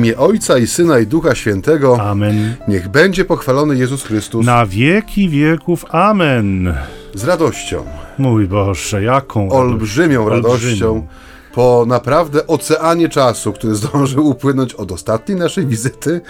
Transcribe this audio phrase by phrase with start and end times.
[0.00, 2.00] imię Ojca i Syna i Ducha Świętego.
[2.00, 2.54] Amen.
[2.68, 4.46] Niech będzie pochwalony Jezus Chrystus.
[4.46, 5.84] Na wieki wieków.
[5.90, 6.74] Amen.
[7.14, 7.84] Z radością.
[8.18, 10.50] Mój Boże, jaką Olbrzymią radością.
[10.50, 11.06] Olbrzymią.
[11.54, 16.20] Po naprawdę oceanie czasu, który zdążył upłynąć od ostatniej naszej wizyty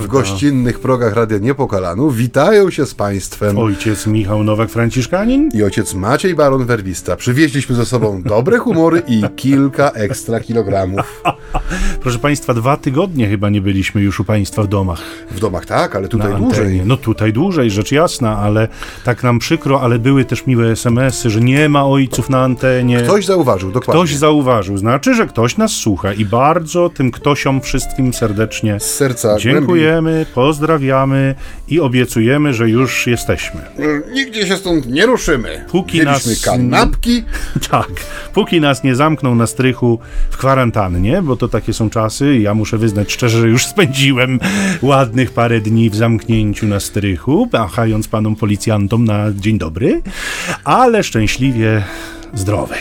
[0.00, 5.48] w gościnnych progach Radia Niepokalanów, witają się z Państwem Ojciec Michał Nowak-Franciszkanin?
[5.54, 7.16] i ojciec Maciej Baron Werbista.
[7.16, 11.22] Przywieźliśmy ze sobą dobre humory i kilka ekstra kilogramów.
[12.02, 15.00] Proszę Państwa, dwa tygodnie chyba nie byliśmy już u Państwa w domach.
[15.30, 16.82] W domach tak, ale tutaj dłużej.
[16.84, 18.68] No tutaj dłużej, rzecz jasna, ale
[19.04, 23.00] tak nam przykro, ale były też miłe SMS-y, że nie ma ojców na antenie.
[23.02, 24.04] Ktoś zauważył, dokładnie.
[24.04, 29.38] Ktoś zauważył, znaczy, że ktoś nas słucha i bardzo tym ktośom wszystkim serdecznie Z serca
[29.38, 31.34] dziękujemy, pozdrawiamy
[31.68, 33.60] i obiecujemy, że już jesteśmy.
[33.76, 34.12] głębi.
[34.12, 35.64] Nigdzie się stąd nie ruszymy.
[35.70, 37.24] Póki nas- kanapki.
[37.70, 37.88] Tak,
[38.34, 39.98] póki nas nie zamkną na strychu
[40.30, 44.40] w kwarantannie, bo to takie są czasy, ja muszę wyznać szczerze, że już spędziłem
[44.82, 50.02] ładnych parę dni w zamknięciu na strychu, machając panom policjantom na dzień dobry,
[50.64, 51.82] ale szczęśliwie
[52.34, 52.74] zdrowy.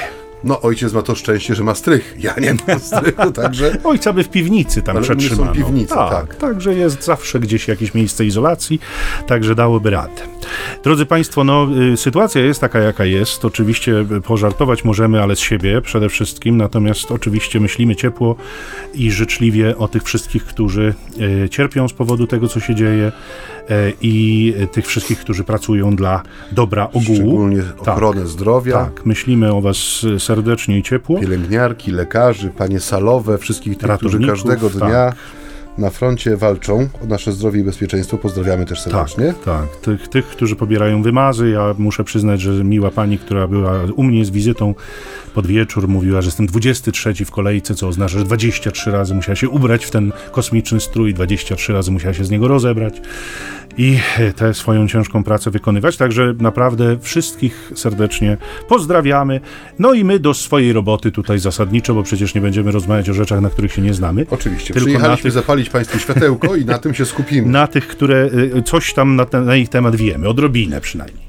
[0.44, 2.16] No, ojciec ma to szczęście, że ma strych.
[2.20, 3.78] Ja nie mam strychu, także...
[3.84, 5.54] Ojca by w piwnicy tam Ale mnie są przetrzymano.
[5.54, 6.36] piwnice, tak.
[6.36, 8.80] Także jest zawsze gdzieś jakieś miejsce izolacji,
[9.28, 10.22] także dałoby radę.
[10.84, 13.46] Drodzy Państwo, no y, sytuacja jest taka, jaka jest.
[13.46, 16.58] Oczywiście y, pożartować możemy, ale z siebie przede wszystkim.
[16.58, 18.36] Natomiast oczywiście myślimy ciepło
[18.94, 20.94] i życzliwie o tych wszystkich, którzy
[21.46, 23.12] y, cierpią z powodu tego, co się dzieje
[24.02, 27.16] i tych wszystkich, którzy pracują dla dobra ogółu.
[27.16, 27.88] Szczególnie Tak.
[27.88, 28.74] ochronę zdrowia.
[28.74, 31.20] Tak, myślimy o Was serdecznie i ciepło.
[31.20, 35.16] Pielęgniarki, lekarzy, panie salowe, wszystkich tych, którzy każdego tak.
[35.78, 38.18] Na froncie walczą o nasze zdrowie i bezpieczeństwo.
[38.18, 39.28] Pozdrawiamy też serdecznie.
[39.28, 39.76] Tak, tak.
[39.76, 41.50] Tych, tych, którzy pobierają wymazy.
[41.50, 44.76] Ja muszę przyznać, że miła pani, która była u mnie z wizytą
[45.34, 49.50] pod wieczór, mówiła, że jestem 23 w kolejce, co oznacza, że 23 razy musiała się
[49.50, 53.02] ubrać w ten kosmiczny strój, 23 razy musiała się z niego rozebrać
[53.78, 53.98] i
[54.36, 55.98] tę swoją ciężką pracę wykonywać.
[55.98, 59.40] Także naprawdę wszystkich serdecznie pozdrawiamy.
[59.80, 63.42] No i my do swojej roboty tutaj zasadniczo, bo przecież nie będziemy rozmawiać o rzeczach,
[63.42, 64.26] na których się nie znamy.
[64.30, 64.74] Oczywiście.
[64.74, 67.50] Tylko Przyjechaliśmy tych- zapalić Państwu światełko i na tym się skupimy.
[67.50, 71.24] na tych, które y, coś tam na, ten, na ich temat wiemy, odrobinę przynajmniej.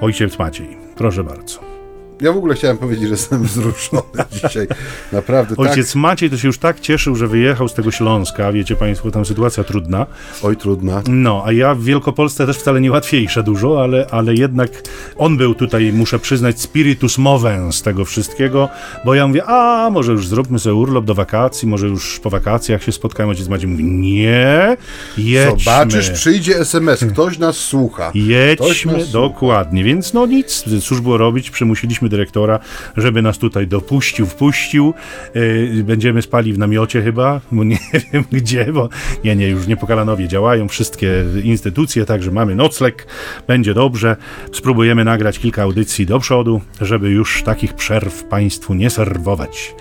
[0.00, 1.77] Ojciec Maciej, proszę bardzo.
[2.20, 4.02] Ja w ogóle chciałem powiedzieć, że jestem wzruszony
[4.42, 4.66] dzisiaj.
[5.12, 9.10] Naprawdę Ojciec Maciej to się już tak cieszył, że wyjechał z tego Śląska, wiecie Państwo,
[9.10, 9.98] tam sytuacja trudna.
[9.98, 10.08] tak.
[10.42, 11.02] Oj, trudna.
[11.08, 14.70] No, a ja w Wielkopolsce też wcale nie łatwiejsze dużo, ale, ale jednak
[15.16, 18.68] on był tutaj, muszę przyznać, spiritus movens z tego wszystkiego,
[19.04, 22.82] bo ja mówię, a może już zróbmy sobie urlop do wakacji, może już po wakacjach
[22.82, 23.30] się spotkamy.
[23.30, 24.76] Ojciec Maciej mówi, nie,
[25.18, 25.64] jedźmy.
[25.64, 28.10] Zobaczysz, przyjdzie SMS, ktoś nas słucha.
[28.14, 29.12] Jedźmy, nas słucha.
[29.12, 29.84] dokładnie.
[29.84, 32.58] Więc no nic, cóż było robić, przymusiliśmy dyrektora,
[32.96, 34.94] żeby nas tutaj dopuścił, wpuścił.
[35.34, 37.78] Yy, będziemy spali w namiocie chyba, nie
[38.12, 38.88] wiem gdzie, bo
[39.24, 43.06] nie, nie, już niepokalanowie działają wszystkie instytucje, także mamy nocleg,
[43.46, 44.16] będzie dobrze.
[44.52, 49.74] Spróbujemy nagrać kilka audycji do przodu, żeby już takich przerw Państwu nie serwować.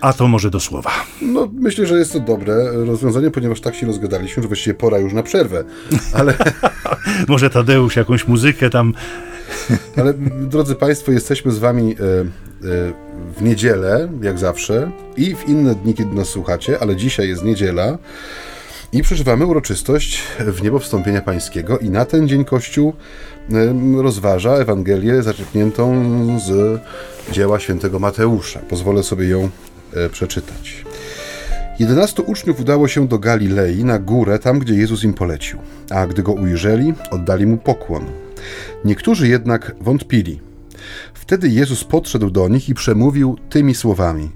[0.00, 0.90] A to może do słowa.
[1.22, 5.12] No, myślę, że jest to dobre rozwiązanie, ponieważ tak się rozgadaliśmy, że właściwie pora już
[5.12, 5.64] na przerwę.
[6.12, 6.34] Ale,
[7.28, 8.94] Może Tadeusz jakąś muzykę tam
[10.00, 10.14] ale
[10.48, 12.24] drodzy Państwo, jesteśmy z Wami e, e,
[13.36, 17.98] w niedzielę, jak zawsze, i w inne dni, kiedy nas słuchacie, ale dzisiaj jest niedziela
[18.92, 22.92] i przeżywamy uroczystość w niebo wstąpienia pańskiego i na ten dzień Kościół
[23.50, 26.04] em, rozważa Ewangelię zaczerpniętą
[26.46, 26.80] z
[27.32, 28.60] dzieła świętego Mateusza.
[28.60, 29.50] Pozwolę sobie ją
[29.94, 30.84] e, przeczytać.
[31.78, 35.58] Jedenastu uczniów udało się do Galilei, na górę, tam gdzie Jezus im polecił.
[35.90, 38.23] A gdy go ujrzeli, oddali mu pokłon.
[38.84, 40.40] Niektórzy jednak wątpili.
[41.14, 44.30] Wtedy Jezus podszedł do nich i przemówił tymi słowami: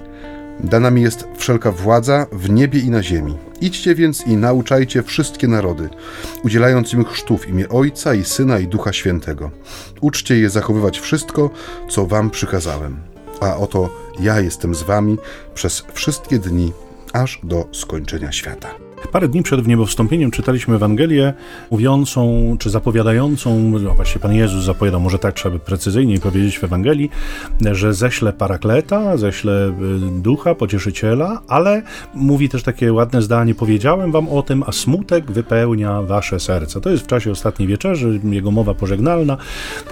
[0.61, 3.37] Dana mi jest wszelka władza w niebie i na ziemi.
[3.61, 5.89] Idźcie więc i nauczajcie wszystkie narody,
[6.45, 9.51] udzielając im chrztu w imię Ojca i Syna i Ducha Świętego.
[10.01, 11.51] Uczcie je zachowywać wszystko,
[11.89, 12.97] co wam przykazałem.
[13.41, 13.91] A oto
[14.21, 15.19] ja jestem z wami
[15.55, 16.73] przez wszystkie dni,
[17.13, 18.88] aż do skończenia świata.
[19.13, 21.33] Parę dni przed wniebowstąpieniem czytaliśmy Ewangelię
[21.71, 26.65] mówiącą, czy zapowiadającą, no właśnie Pan Jezus zapowiadał, może tak trzeba by precyzyjniej powiedzieć w
[26.65, 27.11] Ewangelii,
[27.73, 29.73] że ześle parakleta, ześle y,
[30.21, 31.83] ducha, pocieszyciela, ale
[32.15, 36.81] mówi też takie ładne zdanie, powiedziałem wam o tym, a smutek wypełnia wasze serce.
[36.81, 39.37] To jest w czasie ostatniej wieczerzy, jego mowa pożegnalna,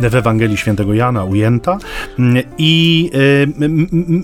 [0.00, 1.78] w Ewangelii świętego Jana ujęta
[2.58, 3.68] i y,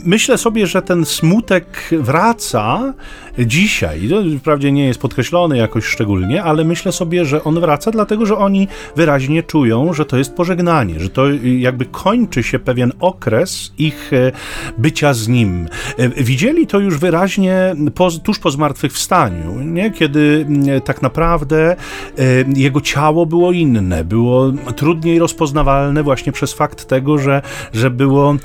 [0.04, 2.92] myślę sobie, że ten smutek wraca
[3.38, 4.00] dzisiaj.
[4.38, 8.68] Wprawdzie nie jest podkreślony jakoś szczególnie, ale myślę sobie, że on wraca, dlatego że oni
[8.96, 11.24] wyraźnie czują, że to jest pożegnanie, że to
[11.58, 14.32] jakby kończy się pewien okres ich e,
[14.78, 15.68] bycia z nim.
[15.98, 19.90] E, widzieli to już wyraźnie po, tuż po zmartwychwstaniu, nie?
[19.90, 20.46] kiedy
[20.84, 21.76] tak naprawdę
[22.56, 27.42] jego ciało było inne, było trudniej rozpoznawalne właśnie przez fakt tego, że,
[27.72, 28.36] że było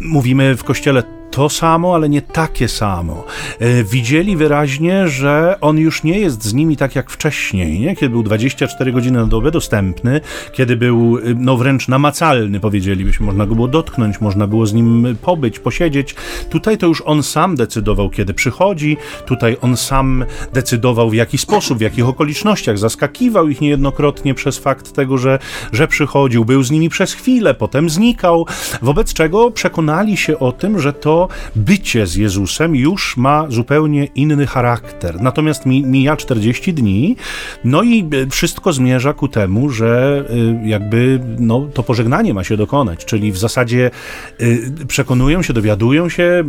[0.00, 3.24] mówimy w kościele to samo, ale nie takie samo.
[3.58, 7.96] E, widzieli wyraźnie, że on już nie jest z nimi tak jak wcześniej, nie?
[7.96, 10.20] kiedy był 24 godziny na dobę dostępny,
[10.52, 15.16] kiedy był e, no wręcz namacalny, powiedzielibyśmy, można go było dotknąć, można było z nim
[15.22, 16.14] pobyć, posiedzieć.
[16.50, 18.96] Tutaj to już on sam decydował, kiedy przychodzi,
[19.26, 24.92] tutaj on sam decydował w jaki sposób, w jakich okolicznościach, zaskakiwał ich niejednokrotnie przez fakt
[24.92, 25.38] tego, że,
[25.72, 28.46] że przychodził, był z nimi przez chwilę, potem znikał,
[28.82, 31.19] wobec czego przekonali się o tym, że to
[31.56, 35.20] bycie z Jezusem już ma zupełnie inny charakter.
[35.20, 37.16] Natomiast mija 40 dni,
[37.64, 40.24] no i e, wszystko zmierza ku temu, że
[40.64, 43.90] e, jakby no, to pożegnanie ma się dokonać, czyli w zasadzie
[44.40, 44.44] e,
[44.86, 46.44] przekonują się, dowiadują się,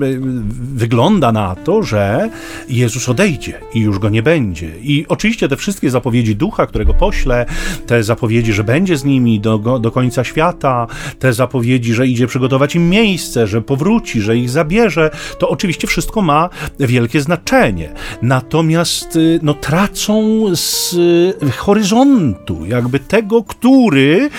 [0.75, 2.29] wygląda na to, że
[2.69, 4.71] Jezus odejdzie i już go nie będzie.
[4.81, 7.45] I oczywiście te wszystkie zapowiedzi ducha, którego pośle,
[7.87, 10.87] te zapowiedzi, że będzie z nimi do, do końca świata,
[11.19, 15.09] te zapowiedzi, że idzie przygotować im miejsce, że powróci, że ich zabije, zabierze,
[15.39, 16.49] to oczywiście wszystko ma
[16.79, 17.93] wielkie znaczenie.
[18.21, 24.29] Natomiast y, no, tracą z y, horyzontu, jakby tego, który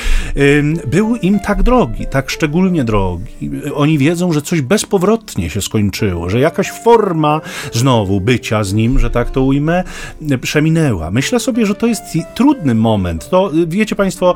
[0.86, 3.50] był im tak drogi, tak szczególnie drogi.
[3.74, 7.40] Oni wiedzą, że coś bezpowrotnie się skończyło, że jakaś forma
[7.72, 9.84] znowu bycia z nim, że tak to ujmę,
[10.40, 11.10] przeminęła.
[11.10, 12.02] Myślę sobie, że to jest
[12.34, 13.28] trudny moment.
[13.30, 14.34] To y, wiecie Państwo,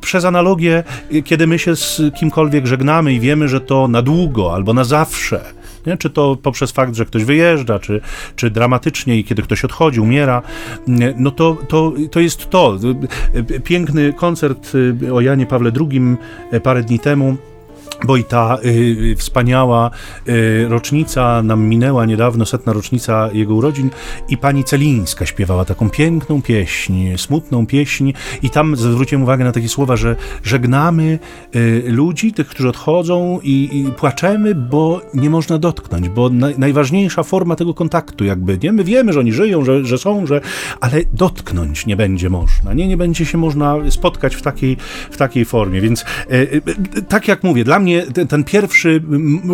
[0.00, 0.84] przez analogię,
[1.24, 5.19] kiedy my się z kimkolwiek żegnamy i wiemy, że to na długo albo na zawsze,
[5.20, 5.54] zawsze.
[5.86, 5.96] Nie?
[5.96, 8.00] Czy to poprzez fakt, że ktoś wyjeżdża, czy,
[8.36, 10.42] czy dramatycznie i kiedy ktoś odchodzi, umiera,
[11.16, 12.78] no to, to, to jest to.
[13.64, 14.72] Piękny koncert
[15.12, 16.16] o Janie Pawle II
[16.62, 17.36] parę dni temu
[18.04, 19.90] bo i ta y, wspaniała
[20.28, 23.90] y, rocznica nam minęła niedawno, setna rocznica jego urodzin
[24.28, 28.12] i pani Celińska śpiewała taką piękną pieśń, smutną pieśń
[28.42, 31.18] i tam zwróciłem uwagę na takie słowa, że żegnamy
[31.56, 37.22] y, ludzi, tych, którzy odchodzą i, i, płaczemy, bo nie można dotknąć, bo na, najważniejsza
[37.22, 38.72] forma tego kontaktu jakby, nie?
[38.72, 40.40] My wiemy, że oni żyją, że, że są, że,
[40.80, 42.88] ale dotknąć nie będzie można, nie?
[42.88, 44.76] Nie będzie się można spotkać w takiej,
[45.10, 46.62] w takiej formie, więc y,
[46.96, 49.02] y, tak jak mówię, dla mnie ten, ten, pierwszy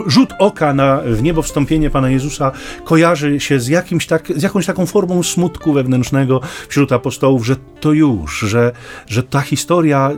[0.07, 2.53] rzut oka na w niebo wstąpienie Pana Jezusa
[2.85, 7.93] kojarzy się z, jakimś tak, z jakąś taką formą smutku wewnętrznego wśród apostołów, że to
[7.93, 8.73] już, że,
[9.07, 10.11] że ta historia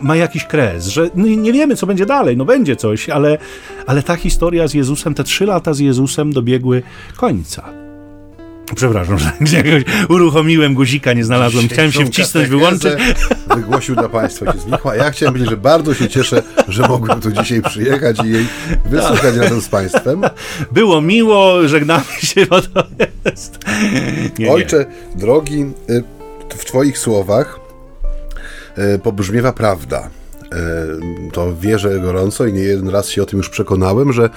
[0.00, 3.38] ma jakiś kres, że no nie wiemy, co będzie dalej, no będzie coś, ale,
[3.86, 6.82] ale ta historia z Jezusem, te trzy lata z Jezusem dobiegły
[7.16, 7.85] końca.
[8.74, 11.68] Przepraszam, że jakoś uruchomiłem guzika, nie znalazłem.
[11.68, 12.92] Chciałem się wcisnąć, wyłączyć.
[13.54, 14.96] Wygłosił dla Państwa się znikła.
[14.96, 18.46] Ja chciałem powiedzieć, że bardzo się cieszę, że mogłem tu dzisiaj przyjechać i jej
[18.84, 20.22] wysłuchać razem z Państwem.
[20.72, 22.86] Było miło, żegnamy się, bo to
[23.24, 23.58] jest...
[24.38, 25.20] Nie, Ojcze, nie.
[25.20, 26.04] drogi, y,
[26.58, 27.60] w Twoich słowach
[28.94, 30.10] y, pobrzmiewa prawda.
[30.52, 30.86] E,
[31.32, 34.30] to wierzę gorąco i nie jeden raz się o tym już przekonałem, że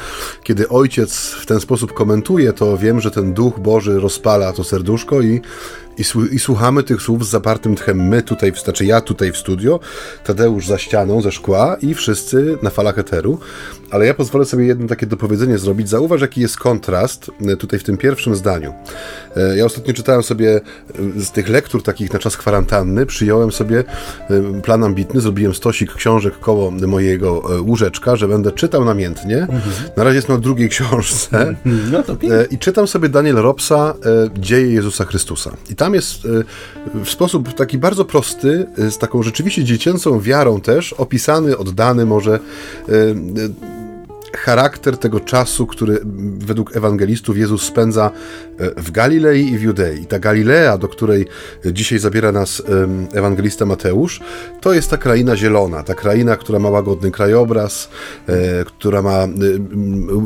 [0.43, 5.21] kiedy ojciec w ten sposób komentuje, to wiem, że ten duch Boży rozpala to serduszko
[5.21, 5.41] i
[5.99, 9.79] i, i, słuchamy tych słów z zapartym tchem my tutaj, znaczy ja tutaj w studio,
[10.23, 13.39] Tadeusz za ścianą, ze szkła i wszyscy na falach eteru.
[13.91, 15.89] Ale ja pozwolę sobie jedno takie dopowiedzenie zrobić.
[15.89, 18.73] Zauważ, jaki jest kontrast e, tutaj w tym pierwszym zdaniu.
[19.35, 23.83] E, ja ostatnio czytałem sobie e, z tych lektur takich na czas kwarantanny, przyjąłem sobie
[24.63, 29.37] plan ambitny, zrobiłem stosik książek koło mojego łóżeczka, że będę czytał namiętnie.
[29.37, 29.61] Mhm.
[29.97, 31.55] Na razie jest na drugiej książce.
[31.91, 32.17] No to
[32.51, 33.93] I czytam sobie Daniel Robsa
[34.37, 35.51] Dzieje Jezusa Chrystusa.
[35.69, 36.27] I tam jest
[37.03, 42.39] w sposób taki bardzo prosty, z taką rzeczywiście dziecięcą wiarą też, opisany, oddany może
[44.37, 45.99] charakter tego czasu, który
[46.37, 50.05] według ewangelistów Jezus spędza e, w Galilei i w Judei.
[50.05, 51.27] Ta Galilea, do której
[51.65, 52.63] dzisiaj zabiera nas
[53.13, 54.19] ewangelista Mateusz,
[54.61, 57.89] to jest ta kraina zielona, ta kraina, która ma łagodny krajobraz,
[58.27, 59.27] e, która ma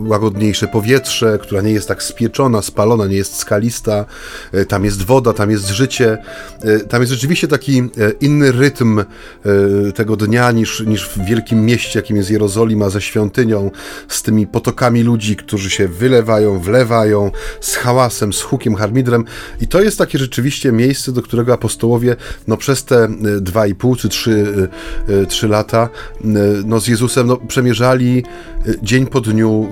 [0.05, 4.05] łagodniejsze powietrze, która nie jest tak spieczona, spalona, nie jest skalista,
[4.51, 6.17] e, tam jest woda, tam jest życie,
[6.89, 7.89] tam jest rzeczywiście taki
[8.21, 9.03] inny rytm
[9.95, 13.71] tego dnia niż, niż w wielkim mieście, jakim jest Jerozolima ze świątynią,
[14.07, 19.25] z tymi potokami ludzi, którzy się wylewają, wlewają, z hałasem, z hukiem, harmidrem.
[19.61, 22.15] I to jest takie rzeczywiście miejsce, do którego apostołowie
[22.47, 24.69] no, przez te y, dwa i pół czy trzy,
[25.09, 25.89] y, y, trzy lata
[26.65, 28.23] no, z Jezusem no, przemierzali
[28.81, 29.69] dzień po dniu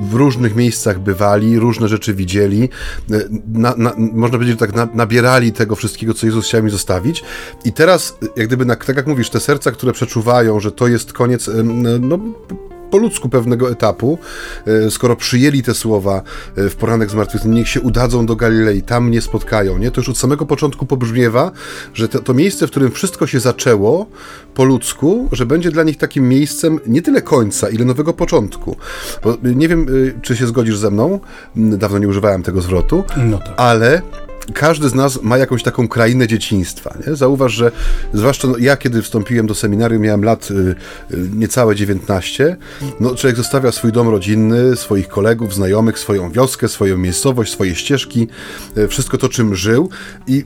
[0.00, 2.68] w różnych miejscach bywali, różne rzeczy widzieli,
[3.52, 7.24] na, na, można powiedzieć, że tak na, nabierali tego wszystkiego, co Jezus chciał mi zostawić.
[7.64, 11.50] I teraz, jak gdyby, tak jak mówisz, te serca, które przeczuwają, że to jest koniec,
[12.00, 12.18] no,
[12.94, 14.18] po ludzku pewnego etapu,
[14.66, 16.22] e, skoro przyjęli te słowa
[16.56, 19.90] e, w poranek zmartwychwstania, niech się udadzą do Galilei, tam mnie spotkają, nie?
[19.90, 21.50] To już od samego początku pobrzmiewa,
[21.94, 24.06] że to, to miejsce, w którym wszystko się zaczęło
[24.54, 28.76] po ludzku, że będzie dla nich takim miejscem nie tyle końca, ile nowego początku.
[29.24, 29.86] Bo nie wiem,
[30.16, 31.20] e, czy się zgodzisz ze mną,
[31.56, 33.54] dawno nie używałem tego zwrotu, no tak.
[33.56, 34.02] ale
[34.52, 36.94] każdy z nas ma jakąś taką krainę dzieciństwa.
[37.06, 37.16] Nie?
[37.16, 37.72] Zauważ, że
[38.12, 40.74] zwłaszcza no, ja, kiedy wstąpiłem do seminarium, miałem lat y, y,
[41.34, 42.56] niecałe 19.
[43.00, 48.28] No, człowiek zostawia swój dom rodzinny, swoich kolegów, znajomych, swoją wioskę, swoją miejscowość, swoje ścieżki,
[48.78, 49.88] y, wszystko to, czym żył.
[50.26, 50.44] I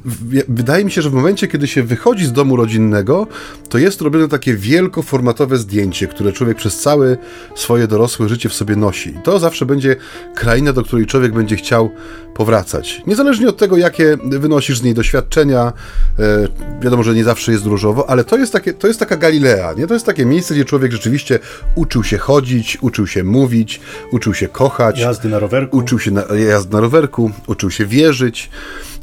[0.49, 3.27] wydaje mi się, że w momencie, kiedy się wychodzi z domu rodzinnego,
[3.69, 7.17] to jest robione takie wielkoformatowe zdjęcie, które człowiek przez całe
[7.55, 9.11] swoje dorosłe życie w sobie nosi.
[9.11, 9.97] I to zawsze będzie
[10.35, 11.91] kraina, do której człowiek będzie chciał
[12.35, 13.03] powracać.
[13.07, 15.73] Niezależnie od tego, jakie wynosisz z niej doświadczenia,
[16.19, 16.49] e,
[16.81, 19.87] wiadomo, że nie zawsze jest różowo, ale to jest, takie, to jest taka Galilea, nie?
[19.87, 21.39] To jest takie miejsce, gdzie człowiek rzeczywiście
[21.75, 23.81] uczył się chodzić, uczył się mówić,
[24.13, 25.01] uczył się kochać.
[25.01, 25.77] Jazdy na rowerku.
[25.77, 28.51] Uczył się na, jazdy na rowerku, uczył się wierzyć,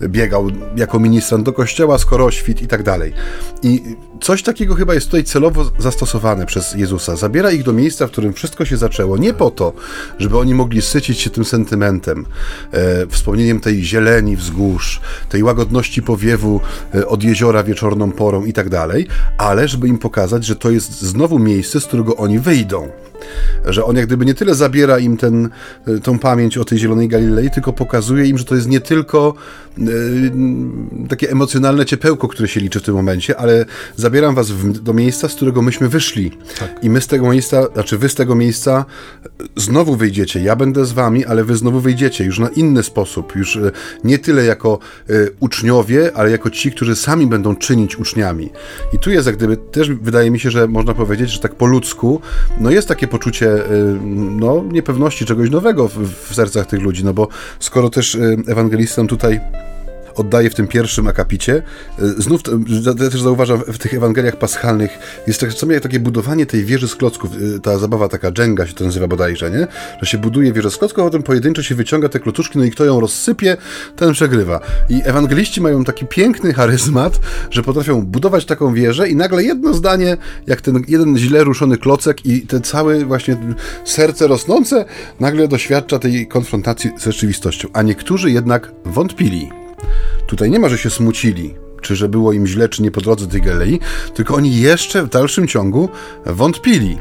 [0.01, 3.13] biegał jako ministrant do kościoła, skoroświt i tak dalej.
[3.63, 3.81] I
[4.21, 7.15] coś takiego chyba jest tutaj celowo zastosowane przez Jezusa.
[7.15, 9.17] Zabiera ich do miejsca, w którym wszystko się zaczęło.
[9.17, 9.73] Nie po to,
[10.19, 12.25] żeby oni mogli sycić się tym sentymentem,
[12.71, 16.61] e, wspomnieniem tej zieleni wzgórz, tej łagodności powiewu
[16.95, 21.01] e, od jeziora wieczorną porą i tak dalej, ale żeby im pokazać, że to jest
[21.01, 22.89] znowu miejsce, z którego oni wyjdą
[23.65, 25.49] że on jak gdyby nie tyle zabiera im ten,
[25.87, 29.33] e, tą pamięć o tej Zielonej Galilei, tylko pokazuje im, że to jest nie tylko
[29.77, 29.83] e,
[31.09, 33.65] takie emocjonalne ciepełko, które się liczy w tym momencie, ale
[33.95, 36.31] zabieram was w, do miejsca, z którego myśmy wyszli.
[36.59, 36.83] Tak.
[36.83, 38.85] I my z tego miejsca, znaczy wy z tego miejsca
[39.55, 40.43] znowu wyjdziecie.
[40.43, 43.35] Ja będę z wami, ale wy znowu wyjdziecie już na inny sposób.
[43.35, 43.71] Już e,
[44.03, 44.79] nie tyle jako
[45.39, 48.49] uczniowie, ale jako ci, którzy sami będą czynić uczniami.
[48.93, 51.65] I tu jest jak gdyby też wydaje mi się, że można powiedzieć, że tak po
[51.65, 52.21] ludzku,
[52.59, 53.99] no jest takie poczucie y,
[54.39, 55.97] no, niepewności czegoś nowego w,
[56.29, 57.27] w sercach tych ludzi, no bo
[57.59, 59.39] skoro też y, ewangelistą tutaj
[60.15, 61.63] oddaje w tym pierwszym akapicie.
[61.99, 62.41] E, znów
[62.85, 66.95] ja też zauważam w tych Ewangeliach paschalnych jest tak, co takie budowanie tej wieży z
[66.95, 67.31] klocków.
[67.55, 69.67] E, ta zabawa taka dżęga się to nazywa bodajże, nie?
[70.01, 72.71] Że się buduje wieżę z klocków, a potem pojedynczo się wyciąga te klocuszki, no i
[72.71, 73.57] kto ją rozsypie,
[73.95, 74.59] ten przegrywa.
[74.89, 77.19] I ewangeliści mają taki piękny charyzmat,
[77.51, 80.17] że potrafią budować taką wieżę i nagle jedno zdanie,
[80.47, 83.37] jak ten jeden źle ruszony klocek i te całe właśnie
[83.85, 84.85] serce rosnące
[85.19, 87.67] nagle doświadcza tej konfrontacji z rzeczywistością.
[87.73, 89.64] A niektórzy jednak wątpili.
[90.27, 93.27] Tutaj nie ma, że się smucili, czy że było im źle, czy nie po drodze
[93.27, 93.41] tej
[94.13, 95.89] tylko oni jeszcze w dalszym ciągu
[96.25, 96.97] wątpili.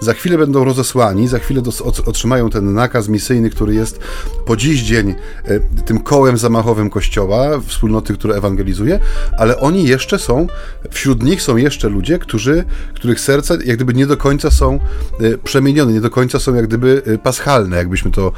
[0.00, 1.62] Za chwilę będą rozesłani, za chwilę
[2.06, 4.00] otrzymają ten nakaz misyjny, który jest
[4.46, 5.14] po dziś dzień
[5.44, 9.00] e, tym kołem zamachowym Kościoła, wspólnoty, która ewangelizuje,
[9.38, 10.46] ale oni jeszcze są,
[10.90, 12.64] wśród nich są jeszcze ludzie, którzy,
[12.94, 14.78] których serca jak gdyby nie do końca są
[15.20, 18.32] e, przemienione, nie do końca są jak gdyby e, paschalne, jakbyśmy to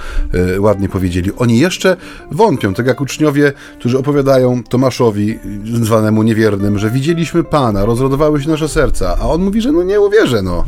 [0.58, 1.32] ładnie powiedzieli.
[1.36, 1.96] Oni jeszcze
[2.30, 5.38] wątpią, tak jak uczniowie, którzy opowiadają Tomaszowi,
[5.82, 10.00] zwanemu niewiernym, że widzieliśmy Pana, rozrodowały się nasze serca, a on mówi, że no nie
[10.00, 10.64] uwierzę, no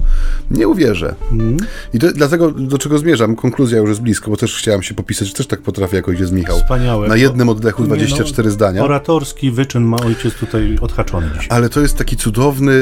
[0.51, 1.15] nie uwierzę.
[1.33, 1.57] Mm.
[1.95, 5.29] I to, dlatego do czego zmierzam, konkluzja już jest blisko, bo też chciałem się popisać,
[5.29, 6.57] że też tak potrafię jakoś jest Michał.
[6.59, 7.09] Wspaniałe.
[7.09, 8.85] Na jednym oddechu 24 no, zdania.
[8.85, 11.47] Oratorski wyczyn ma ojciec tutaj odhaczony dzisiaj.
[11.51, 12.73] Ale to jest taki cudowny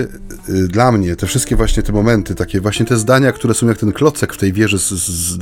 [0.48, 3.78] y, dla mnie, te wszystkie właśnie te momenty, takie właśnie te zdania, które są jak
[3.78, 5.38] ten klocek w tej wieży z, z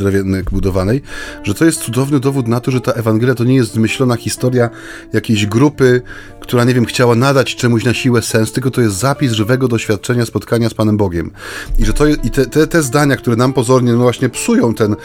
[0.50, 1.02] budowanej,
[1.42, 4.70] że to jest cudowny dowód na to, że ta Ewangelia to nie jest zmyślona historia
[5.12, 6.02] jakiejś grupy,
[6.40, 10.26] która, nie wiem, chciała nadać czemuś na siłę sens, tylko to jest zapis żywego doświadczenia
[10.26, 11.30] spotkania z Panem Bogiem.
[11.78, 14.74] I że to jest, i te, te, te zdania, które nam pozornie no właśnie psują
[14.74, 14.96] ten e,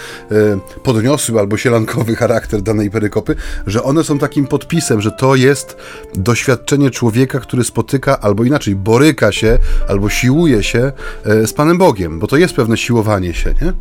[0.83, 3.35] podniosły albo sielankowy charakter danej perykopy,
[3.67, 5.77] że one są takim podpisem, że to jest
[6.15, 10.91] doświadczenie człowieka, który spotyka, albo inaczej, boryka się, albo siłuje się
[11.25, 13.73] e, z Panem Bogiem, bo to jest pewne siłowanie się, nie?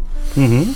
[0.42, 0.74] Mhm.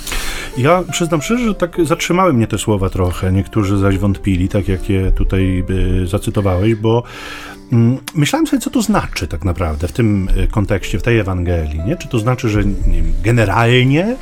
[0.59, 3.33] Ja przyznam szczerze, że tak zatrzymały mnie te słowa trochę.
[3.33, 5.64] Niektórzy zaś wątpili, tak jak je tutaj
[6.02, 7.02] y, zacytowałeś, bo
[8.14, 11.80] myślałem sobie, co to znaczy tak naprawdę w tym y, kontekście, w tej Ewangelii.
[11.87, 11.97] Nie?
[11.97, 14.16] Czy to znaczy, że nie, generalnie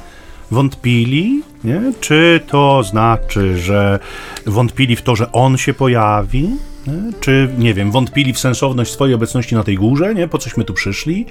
[0.50, 1.92] wątpili, nie?
[2.00, 3.98] czy to znaczy, że
[4.46, 6.50] wątpili w to, że on się pojawi,
[6.86, 7.12] nie?
[7.20, 10.28] Czy, nie wiem, wątpili w sensowność swojej obecności na tej górze, nie?
[10.28, 11.26] Po cośmy tu przyszli?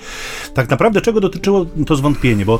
[0.54, 2.46] Tak naprawdę czego dotyczyło to zwątpienie?
[2.46, 2.60] Bo,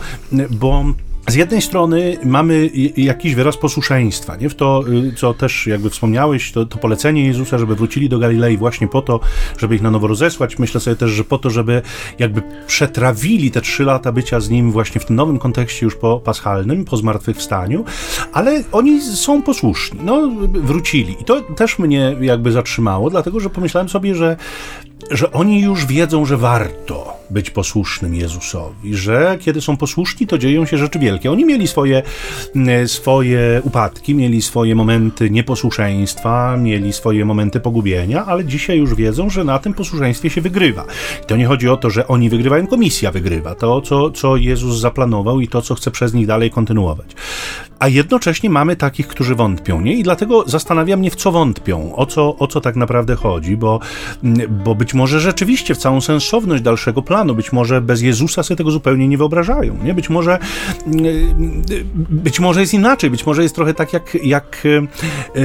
[0.50, 0.86] bo
[1.28, 4.50] z jednej strony mamy jakiś wyraz posłuszeństwa, nie?
[4.50, 8.58] W to, y, co też jakby wspomniałeś, to, to, polecenie Jezusa, żeby wrócili do Galilei
[8.58, 9.20] właśnie po to,
[9.58, 10.60] żeby ich na nowo rozesłać.
[10.60, 11.82] Myślę sobie też, że po to, żeby
[12.20, 16.20] jakby przetrawili te trzy lata bycia z Nim właśnie w tym nowym kontekście już po
[16.20, 17.86] paschalnym, po zmartwychwstaniu,
[18.34, 21.16] ale oni są posłuszni, no wrócili.
[21.22, 24.38] I to też mnie jakby zatrzymało, dlatego, że pomyślałem sobie, że
[25.12, 30.66] że oni już wiedzą, że warto być posłusznym Jezusowi, że kiedy są posłuszni, to dzieją
[30.66, 31.32] się rzeczy wielkie.
[31.32, 32.04] Oni mieli swoje,
[32.56, 39.30] mm, swoje upadki, mieli swoje momenty nieposłuszeństwa, mieli swoje momenty pogubienia, ale dzisiaj już wiedzą,
[39.30, 40.86] że na tym posłuszeństwie się wygrywa.
[41.24, 43.56] I to nie chodzi o to, że oni wygrywają, komisja wygrywa.
[43.56, 47.16] To, co, co Jezus zaplanował i to, co chce przez nich dalej kontynuować
[47.82, 49.94] a jednocześnie mamy takich, którzy wątpią, nie?
[49.94, 53.80] I dlatego zastanawia mnie, w co wątpią, o co, o co tak naprawdę chodzi, bo,
[54.50, 58.72] bo być może rzeczywiście w całą sensowność dalszego planu, być może bez Jezusa sobie tego
[58.72, 59.94] zupełnie nie wyobrażają, nie?
[59.94, 60.40] Być może,
[62.10, 65.42] być może jest inaczej, być może jest trochę tak jak, jak e,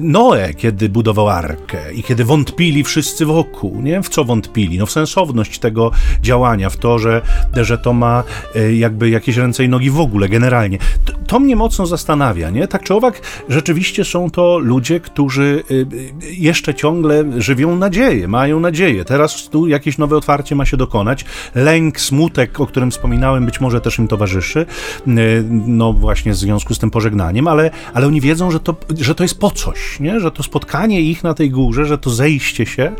[0.00, 4.02] Noe, kiedy budował arkę i kiedy wątpili wszyscy wokół, nie?
[4.02, 4.78] W co wątpili?
[4.78, 5.90] No w sensowność tego
[6.22, 7.22] działania, w to, że,
[7.54, 8.24] że to ma
[8.54, 10.78] e, jakby jakieś ręce i nogi w ogóle, generalnie.
[11.04, 12.68] To, to mnie mocno zastanawia, nie?
[12.68, 18.60] Tak czy owak, rzeczywiście są to ludzie, którzy y, y, jeszcze ciągle żywią nadzieję, mają
[18.60, 18.85] nadzieję.
[19.06, 21.24] Teraz tu jakieś nowe otwarcie ma się dokonać.
[21.54, 24.66] Lęk, smutek, o którym wspominałem, być może też im towarzyszy,
[25.08, 29.14] y, no właśnie w związku z tym pożegnaniem, ale, ale oni wiedzą, że to, że
[29.14, 30.20] to jest po coś, nie?
[30.20, 32.92] Że to spotkanie ich na tej górze, że to zejście się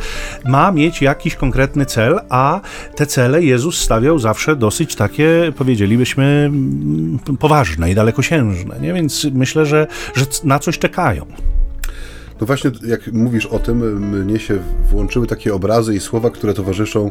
[0.45, 2.61] ma mieć jakiś konkretny cel, a
[2.95, 8.93] te cele Jezus stawiał zawsze dosyć takie, powiedzielibyśmy, mm, poważne i dalekosiężne nie?
[8.93, 11.27] Więc myślę, że, że na coś czekają.
[12.41, 14.59] No właśnie, jak mówisz o tym, mnie się
[14.91, 17.11] włączyły takie obrazy i słowa, które towarzyszą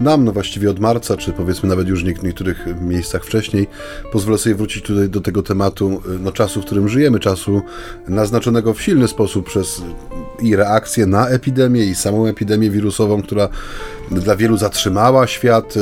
[0.00, 3.66] nam, no właściwie od marca, czy powiedzmy nawet już w niektórych miejscach wcześniej.
[4.12, 7.62] Pozwolę sobie wrócić tutaj do tego tematu, no czasu, w którym żyjemy, czasu
[8.08, 9.82] naznaczonego w silny sposób przez
[10.42, 13.48] i reakcję na epidemię, i samą epidemię wirusową, która
[14.10, 15.74] dla wielu zatrzymała świat,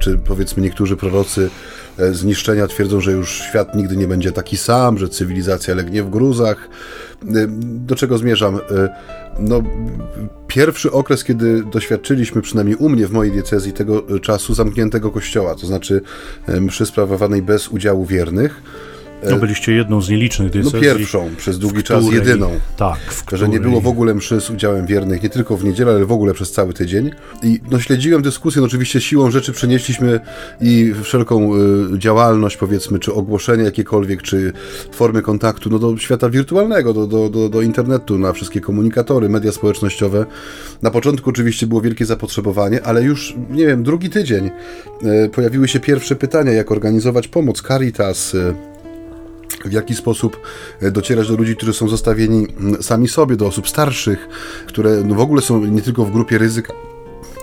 [0.00, 1.50] czy powiedzmy niektórzy prorocy
[1.98, 6.10] E, zniszczenia twierdzą, że już świat nigdy nie będzie taki sam, że cywilizacja legnie w
[6.10, 6.68] gruzach.
[7.22, 7.46] E,
[7.86, 8.56] do czego zmierzam?
[8.56, 8.60] E,
[9.38, 9.62] no,
[10.46, 15.66] pierwszy okres, kiedy doświadczyliśmy, przynajmniej u mnie w mojej diecezji, tego czasu zamkniętego kościoła, to
[15.66, 16.02] znaczy
[16.60, 18.62] mszy sprawowanej bez udziału wiernych
[19.30, 20.78] no byliście jedną z nielicznych diecezji.
[20.78, 22.50] No pierwszą, przez długi czas której, jedyną.
[22.76, 22.98] Tak.
[22.98, 23.40] Której...
[23.40, 26.12] Że nie było w ogóle mszy z udziałem wiernych, nie tylko w niedzielę, ale w
[26.12, 27.10] ogóle przez cały tydzień.
[27.42, 30.20] I no, śledziłem dyskusję, no, oczywiście siłą rzeczy przenieśliśmy
[30.60, 31.54] i wszelką
[31.94, 34.52] y, działalność, powiedzmy, czy ogłoszenia jakiekolwiek, czy
[34.92, 39.52] formy kontaktu, no do świata wirtualnego, do, do, do, do internetu, na wszystkie komunikatory, media
[39.52, 40.26] społecznościowe.
[40.82, 44.50] Na początku oczywiście było wielkie zapotrzebowanie, ale już, nie wiem, drugi tydzień
[45.26, 48.54] y, pojawiły się pierwsze pytania, jak organizować pomoc, Caritas, y,
[49.64, 50.40] w jaki sposób
[50.80, 52.46] e, docierać do ludzi, którzy są zostawieni
[52.80, 54.28] sami sobie, do osób starszych,
[54.66, 56.72] które no w ogóle są nie tylko w grupie ryzyka,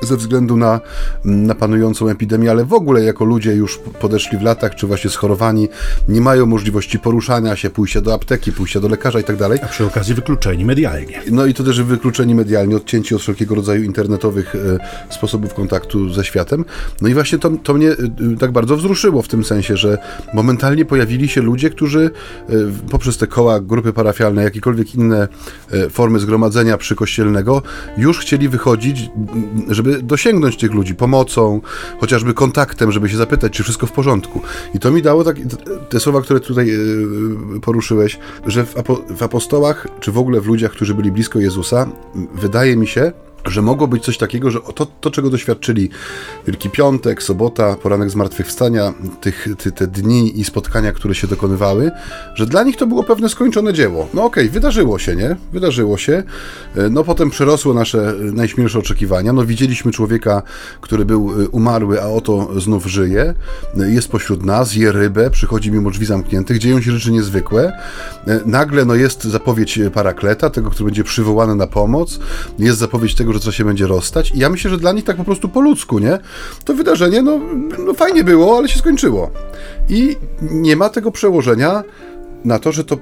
[0.01, 0.79] ze względu na,
[1.25, 5.69] na panującą epidemię, ale w ogóle jako ludzie już podeszli w latach, czy właśnie schorowani,
[6.07, 9.59] nie mają możliwości poruszania się, pójścia do apteki, pójścia do lekarza i tak dalej.
[9.63, 11.21] A przy okazji wykluczeni medialnie.
[11.31, 16.23] No i to też wykluczeni medialnie, odcięci od wszelkiego rodzaju internetowych e, sposobów kontaktu ze
[16.23, 16.65] światem.
[17.01, 17.95] No i właśnie to, to mnie e,
[18.39, 19.97] tak bardzo wzruszyło w tym sensie, że
[20.33, 22.11] momentalnie pojawili się ludzie, którzy
[22.49, 22.53] e,
[22.91, 25.27] poprzez te koła, grupy parafialne, jakiekolwiek inne
[25.89, 27.61] formy zgromadzenia przykościelnego
[27.97, 29.09] już chcieli wychodzić,
[29.67, 31.61] żeby dosięgnąć tych ludzi pomocą,
[31.99, 34.41] chociażby kontaktem, żeby się zapytać, czy wszystko w porządku.
[34.73, 35.37] I to mi dało tak,
[35.89, 36.77] te słowa, które tutaj e,
[37.61, 38.75] poruszyłeś, że w,
[39.17, 41.87] w apostołach, czy w ogóle w ludziach, którzy byli blisko Jezusa,
[42.33, 43.11] wydaje mi się,
[43.45, 45.89] że mogło być coś takiego, że to, to czego doświadczyli
[46.47, 51.91] Wielki Piątek, sobota, poranek zmartwychwstania, tych, ty, te dni i spotkania, które się dokonywały,
[52.35, 54.07] że dla nich to było pewne skończone dzieło.
[54.13, 55.35] No okej, okay, wydarzyło się, nie?
[55.53, 56.23] Wydarzyło się.
[56.75, 59.33] E, no potem przerosło nasze najśmielsze oczekiwania.
[59.33, 60.41] No widzieliśmy człowieka,
[60.81, 63.33] który był e, umarły, a oto znów żyje.
[63.79, 67.73] E, jest pośród nas, je rybę, przychodzi mimo drzwi zamkniętych, dzieją się rzeczy niezwykłe.
[68.45, 72.19] Nagle no jest zapowiedź parakleta, tego, który będzie przywołany na pomoc.
[72.59, 74.31] Jest zapowiedź tego, że coś się będzie rozstać.
[74.35, 76.19] I ja myślę, że dla nich tak po prostu po ludzku, nie?
[76.65, 77.39] To wydarzenie, no,
[77.85, 79.31] no fajnie było, ale się skończyło.
[79.89, 81.83] I nie ma tego przełożenia
[82.45, 82.97] na to, że to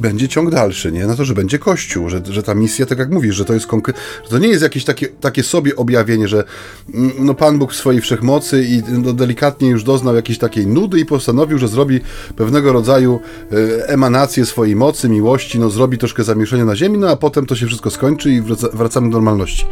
[0.00, 1.06] będzie ciąg dalszy, nie?
[1.06, 3.66] Na to, że będzie Kościół, że, że ta misja, tak jak mówisz, że to jest
[3.66, 6.44] konkre- że to nie jest jakieś takie, takie sobie objawienie, że
[6.94, 11.00] mm, no Pan Bóg w swojej wszechmocy i no, delikatnie już doznał jakiejś takiej nudy
[11.00, 12.00] i postanowił, że zrobi
[12.36, 13.20] pewnego rodzaju
[13.52, 17.56] e, emanację swojej mocy, miłości, no zrobi troszkę zamieszania na ziemi, no a potem to
[17.56, 19.66] się wszystko skończy i wraca, wracamy do normalności.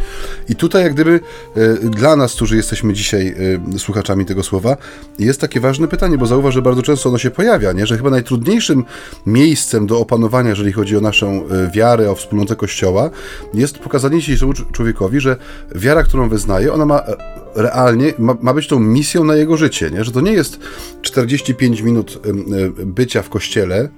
[0.48, 1.20] I tutaj jak gdyby
[1.56, 3.34] e, dla nas, którzy jesteśmy dzisiaj
[3.74, 4.76] e, słuchaczami tego słowa,
[5.18, 7.86] jest takie ważne pytanie, bo zauważ, że bardzo często ono się pojawia, nie?
[7.86, 8.84] że chyba najtrudniejszym
[9.26, 13.10] miejscem do opanowania, jeżeli chodzi o naszą e, wiarę, o wspólnotę Kościoła,
[13.54, 15.36] jest pokazanie dzisiejszemu człowiekowi, że
[15.74, 17.16] wiara, którą wyznaje, ona ma e,
[17.54, 20.04] realnie, ma, ma być tą misją na jego życie, nie?
[20.04, 20.58] że to nie jest
[21.02, 22.30] 45 minut e,
[22.84, 23.88] bycia w Kościele,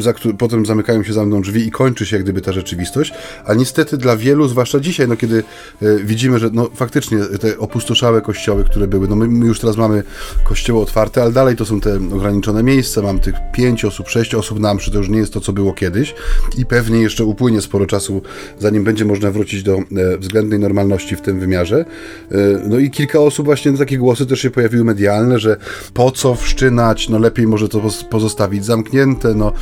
[0.00, 3.12] za, potem zamykają się za mną drzwi i kończy się jak gdyby ta rzeczywistość,
[3.46, 5.42] a niestety dla wielu, zwłaszcza dzisiaj, no kiedy
[5.82, 9.76] e, widzimy, że no faktycznie te opustoszałe kościoły, które były, no my, my, już teraz
[9.76, 10.02] mamy
[10.44, 14.60] kościoły otwarte, ale dalej to są te ograniczone miejsca, mam tych pięć osób, sześć osób
[14.60, 16.14] na mszy, to już nie jest to, co było kiedyś.
[16.58, 18.22] I pewnie jeszcze upłynie sporo czasu,
[18.58, 21.84] zanim będzie można wrócić do e, względnej normalności w tym wymiarze.
[22.30, 22.36] E,
[22.68, 25.56] no i kilka osób właśnie, no, takie głosy też się pojawiły medialne, że
[25.94, 29.52] po co wszczynać, no lepiej może to pozostawić zamknięte, no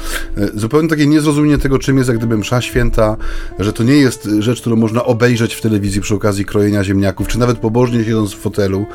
[0.54, 3.16] zupełnie takie niezrozumienie tego, czym jest jak gdyby msza święta,
[3.58, 7.38] że to nie jest rzecz, którą można obejrzeć w telewizji przy okazji krojenia ziemniaków, czy
[7.38, 8.86] nawet pobożnie siedząc w fotelu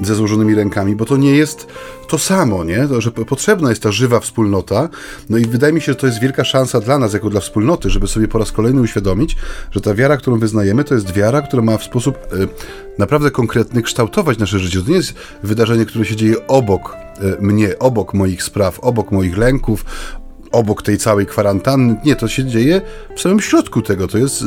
[0.00, 1.66] ze złożonymi rękami, bo to nie jest
[2.08, 2.88] to samo, nie?
[2.88, 4.88] To, że potrzebna jest ta żywa wspólnota,
[5.30, 7.90] no i wydaje mi się, że to jest wielka szansa dla nas, jako dla wspólnoty,
[7.90, 9.36] żeby sobie po raz kolejny uświadomić,
[9.70, 12.48] że ta wiara, którą wyznajemy, to jest wiara, która ma w sposób y,
[12.98, 14.82] naprawdę konkretny kształtować nasze życie.
[14.82, 19.38] To nie jest wydarzenie, które się dzieje obok y, mnie, obok moich spraw, obok moich
[19.38, 19.84] lęków,
[20.52, 21.96] obok tej całej kwarantanny.
[22.04, 22.80] Nie, to się dzieje
[23.16, 24.08] w samym środku tego.
[24.08, 24.44] To jest.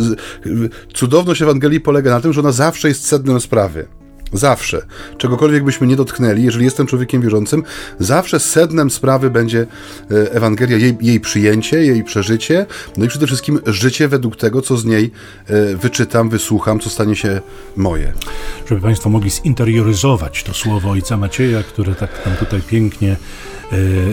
[0.94, 3.88] Cudowność Ewangelii polega na tym, że ona zawsze jest sednem sprawy.
[4.34, 4.86] Zawsze.
[5.18, 7.64] Czegokolwiek byśmy nie dotknęli, jeżeli jestem człowiekiem wierzącym,
[8.00, 9.68] zawsze sednem sprawy będzie
[10.12, 12.66] e, Ewangelia, jej, jej przyjęcie, jej przeżycie,
[12.98, 15.12] no i przede wszystkim życie według tego, co z niej
[15.48, 17.42] e, wyczytam, wysłucham, co stanie się
[17.76, 18.14] moje.
[18.70, 23.16] Żeby Państwo mogli zinterioryzować to słowo Ojca Macieja, które tak tam tutaj pięknie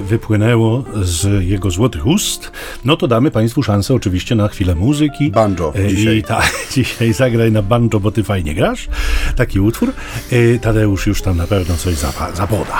[0.02, 2.52] wypłynęło z jego złotych ust,
[2.84, 5.30] no to damy Państwu szansę oczywiście na chwilę muzyki.
[5.30, 6.16] Banjo e, dzisiaj.
[6.16, 8.88] I tak, dzisiaj zagraj na banjo, bo Ty fajnie grasz.
[9.36, 9.92] Taki utwór.
[10.32, 11.94] E, Tadeusz już tam na pewno coś
[12.34, 12.78] zapoda.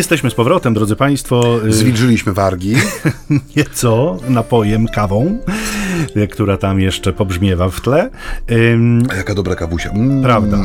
[0.00, 1.60] Jesteśmy z powrotem, drodzy Państwo.
[1.68, 2.74] Zwilżyliśmy wargi.
[3.56, 5.38] Nieco napojem, kawą,
[6.30, 8.10] która tam jeszcze pobrzmiewa w tle.
[9.10, 9.90] A jaka dobra kawusia.
[9.90, 10.22] Mm.
[10.22, 10.58] Prawda.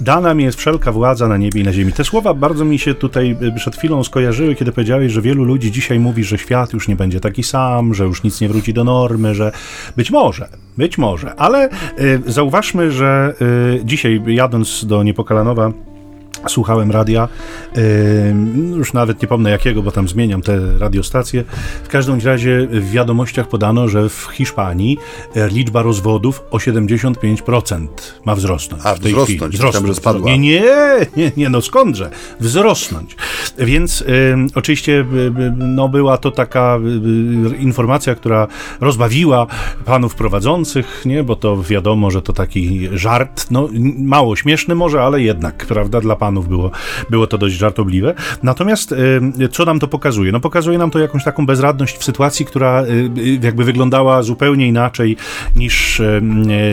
[0.00, 1.92] Dana mi jest wszelka władza na niebie i na ziemi.
[1.92, 5.70] Te słowa bardzo mi się tutaj y, przed chwilą skojarzyły, kiedy powiedziałeś, że wielu ludzi
[5.70, 8.84] dzisiaj mówi, że świat już nie będzie taki sam, że już nic nie wróci do
[8.84, 9.52] normy, że
[9.96, 11.68] być może, być może, ale
[12.00, 13.34] y, zauważmy, że
[13.80, 15.72] y, dzisiaj jadąc do Niepokalanowa
[16.48, 17.28] Słuchałem radia,
[18.76, 21.44] już nawet nie pomnę jakiego, bo tam zmieniam te radiostacje.
[21.84, 24.98] W każdym razie w wiadomościach podano, że w Hiszpanii
[25.36, 27.86] e, liczba rozwodów o 75%
[28.24, 28.82] ma wzrosnąć.
[28.86, 29.52] A, w tej wzrosnąć, chwili.
[29.52, 29.86] wzrosnąć.
[29.86, 30.30] że spadła.
[30.30, 30.62] Nie, nie,
[31.16, 32.10] nie, nie, no skądże?
[32.40, 33.16] Wzrosnąć.
[33.58, 34.04] Więc
[34.54, 35.04] oczywiście
[35.56, 36.78] no, była to taka
[37.58, 38.46] informacja, która
[38.80, 39.46] rozbawiła
[39.84, 45.22] panów prowadzących, nie, bo to wiadomo, że to taki żart, no mało śmieszny może, ale
[45.22, 46.70] jednak, prawda, dla panów było,
[47.10, 48.14] było to dość żartobliwe.
[48.42, 48.94] Natomiast
[49.50, 50.32] co nam to pokazuje?
[50.32, 52.86] No pokazuje nam to jakąś taką bezradność w sytuacji, która y,
[53.18, 55.16] y, jakby wyglądała zupełnie inaczej
[55.56, 56.02] niż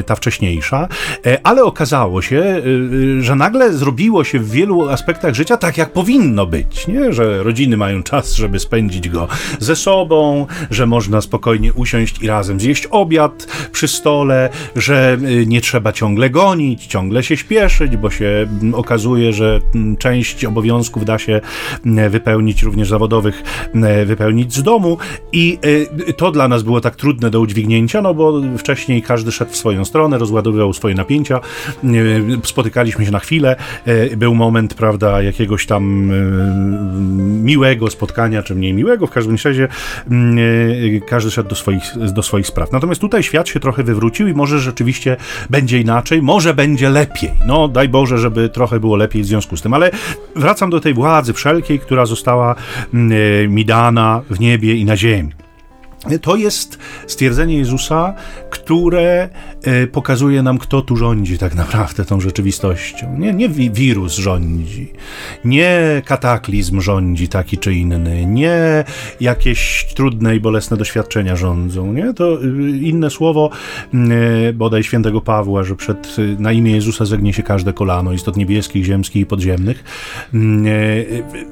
[0.05, 0.87] ta wcześniejsza,
[1.25, 5.93] e, ale okazało się, y, że nagle zrobiło się w wielu aspektach życia tak, jak
[5.93, 7.13] powinno być, nie?
[7.13, 9.27] że rodziny mają czas, żeby spędzić go
[9.59, 15.91] ze sobą, że można spokojnie usiąść i razem zjeść obiad przy stole, że nie trzeba
[15.91, 21.41] ciągle gonić, ciągle się śpieszyć, bo się okazuje, że że mm, część obowiązków da się
[22.09, 23.43] wypełnić, również zawodowych,
[24.05, 24.97] wypełnić z domu
[25.31, 25.59] i
[26.17, 29.85] to dla nas było tak trudne do udźwignięcia, no bo wcześniej każdy szedł w swoją
[29.85, 31.39] stronę, rozładowywał swoje napięcia,
[32.43, 33.55] spotykaliśmy się na chwilę,
[34.17, 36.11] był moment, prawda, jakiegoś tam
[37.43, 39.67] miłego spotkania, czy mniej miłego, w każdym razie
[41.07, 41.83] każdy szedł do swoich,
[42.13, 42.71] do swoich spraw.
[42.71, 45.17] Natomiast tutaj świat się trochę wywrócił i może rzeczywiście
[45.49, 47.31] będzie inaczej, może będzie lepiej.
[47.47, 49.91] No, daj Boże, żeby trochę było lepiej w związku z tym, ale
[50.35, 52.55] wracam do tej władzy wszelkiej, która została
[53.47, 55.31] mi dana w niebie i na ziemi.
[56.21, 58.13] To jest stwierdzenie Jezusa,
[58.49, 59.29] które e,
[59.91, 63.17] pokazuje nam, kto tu rządzi tak naprawdę tą rzeczywistością.
[63.17, 64.91] Nie, nie wirus rządzi,
[65.45, 68.83] nie kataklizm rządzi taki czy inny, nie
[69.21, 71.93] jakieś trudne i bolesne doświadczenia rządzą.
[71.93, 72.13] Nie?
[72.13, 73.49] To y, inne słowo
[73.93, 78.37] e, bodaj świętego Pawła, że przed, y, na imię Jezusa zegnie się każde kolano, istot
[78.37, 79.83] niebieskich, ziemskich i podziemnych.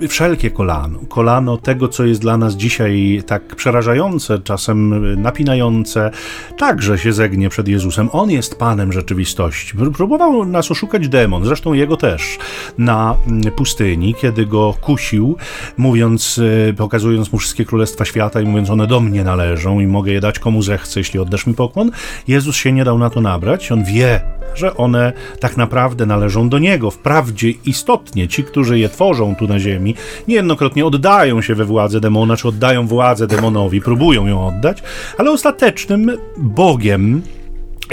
[0.01, 6.12] E, wszelkie kolano, kolano tego, co jest dla nas dzisiaj tak przerażające, czasem napinające,
[6.58, 8.04] także się zegnie przed Jezusem.
[8.11, 9.73] On jest Panem rzeczywistości.
[9.97, 12.37] Próbował nas oszukać demon, zresztą jego też,
[12.77, 13.15] na
[13.55, 15.37] pustyni, kiedy go kusił,
[15.77, 20.11] mówiąc, e, pokazując mu wszystkie królestwa świata i mówiąc, one do mnie należą i mogę
[20.11, 21.91] je dać komu zechcę, jeśli oddasz mi pokłon.
[22.27, 23.71] Jezus się nie dał na to nabrać.
[23.71, 24.21] On wie,
[24.55, 26.91] że one tak naprawdę należą do Niego.
[26.91, 29.95] Wprawdzie istotnie ci, którzy je tworzą tu na ziemi,
[30.27, 34.83] niejednokrotnie oddają się we władzę demona, czy oddają władzę demonowi, próbują ją oddać,
[35.17, 37.21] ale ostatecznym Bogiem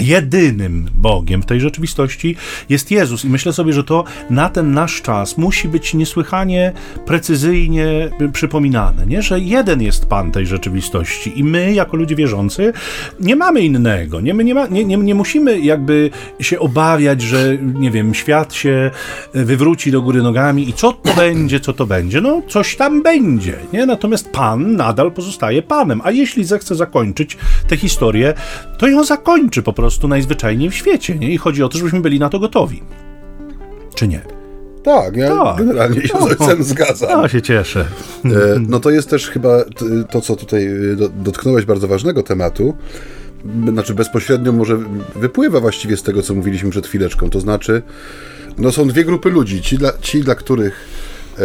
[0.01, 2.35] jedynym Bogiem w tej rzeczywistości
[2.69, 3.25] jest Jezus.
[3.25, 6.73] I myślę sobie, że to na ten nasz czas musi być niesłychanie
[7.05, 9.21] precyzyjnie przypominane, nie?
[9.21, 12.73] że jeden jest Pan tej rzeczywistości i my, jako ludzie wierzący,
[13.19, 14.21] nie mamy innego.
[14.21, 18.53] Nie, my nie, ma, nie, nie, nie musimy jakby się obawiać, że nie wiem, świat
[18.53, 18.91] się
[19.33, 22.21] wywróci do góry nogami i co to będzie, co to będzie.
[22.21, 23.55] No, coś tam będzie.
[23.73, 23.85] Nie?
[23.85, 26.01] Natomiast Pan nadal pozostaje Panem.
[26.03, 28.33] A jeśli zechce zakończyć tę historię,
[28.77, 31.33] to ją zakończy po prostu prostu najzwyczajniej w świecie, nie?
[31.33, 32.83] I chodzi o to, żebyśmy byli na to gotowi.
[33.95, 34.21] Czy nie?
[34.83, 35.57] Tak, ja tak.
[35.57, 37.21] generalnie się z ojcem zgadzam.
[37.21, 37.85] Ja się cieszę.
[38.25, 38.29] E,
[38.67, 39.63] no to jest też chyba
[40.09, 42.73] to, co tutaj e, dotknąłeś bardzo ważnego tematu.
[43.69, 44.77] Znaczy bezpośrednio może
[45.15, 47.29] wypływa właściwie z tego, co mówiliśmy przed chwileczką.
[47.29, 47.81] To znaczy,
[48.57, 49.61] no są dwie grupy ludzi.
[49.61, 50.87] Ci, dla, ci, dla których
[51.39, 51.43] e,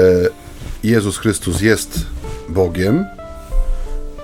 [0.85, 2.07] Jezus Chrystus jest
[2.49, 3.05] Bogiem,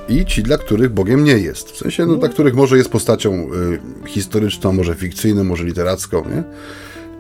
[0.09, 1.71] i ci, dla których Bogiem nie jest.
[1.71, 3.49] W sensie, no, dla których może jest postacią
[4.05, 6.43] y, historyczną, może fikcyjną, może literacką, nie?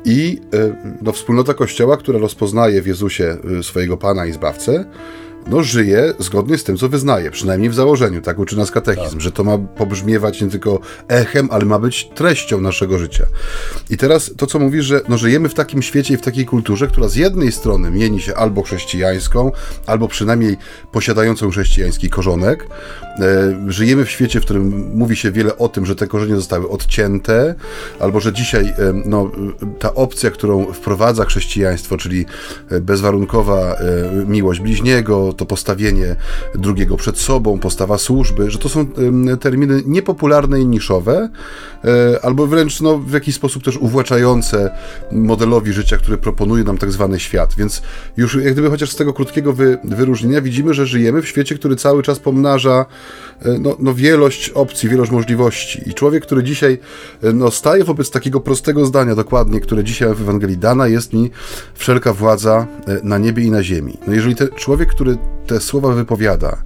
[0.04, 4.84] I y, no, wspólnota Kościoła, która rozpoznaje w Jezusie y, swojego Pana i Zbawcę,
[5.46, 9.20] no, żyje zgodnie z tym, co wyznaje, przynajmniej w założeniu, tak uczy nas katechizm, tak.
[9.20, 13.26] że to ma pobrzmiewać nie tylko echem, ale ma być treścią naszego życia.
[13.90, 16.86] I teraz to, co mówisz, że no, żyjemy w takim świecie i w takiej kulturze,
[16.86, 19.52] która z jednej strony mieni się albo chrześcijańską,
[19.86, 20.56] albo przynajmniej
[20.92, 22.66] posiadającą chrześcijański korzonek.
[23.20, 26.68] E, żyjemy w świecie, w którym mówi się wiele o tym, że te korzenie zostały
[26.68, 27.54] odcięte,
[28.00, 29.30] albo że dzisiaj e, no,
[29.78, 32.26] ta opcja, którą wprowadza chrześcijaństwo, czyli
[32.70, 33.76] e, bezwarunkowa e,
[34.26, 36.16] miłość bliźniego, to postawienie
[36.54, 38.86] drugiego przed sobą, postawa służby, że to są
[39.40, 41.28] terminy niepopularne i niszowe,
[41.84, 44.70] e, albo wręcz no, w jakiś sposób też uwłaczające
[45.12, 47.54] modelowi życia, który proponuje nam tak zwany świat.
[47.54, 47.82] Więc
[48.16, 51.76] już jak gdyby chociaż z tego krótkiego wy, wyróżnienia widzimy, że żyjemy w świecie, który
[51.76, 52.86] cały czas pomnaża
[53.42, 55.82] e, no, no wielość opcji, wielość możliwości.
[55.90, 56.78] I człowiek, który dzisiaj
[57.22, 61.30] e, no, staje wobec takiego prostego zdania dokładnie, które dzisiaj w Ewangelii dana jest mi
[61.74, 62.66] wszelka władza
[63.02, 63.98] na niebie i na ziemi.
[64.06, 66.62] No jeżeli ten człowiek, który te słowa wypowiada,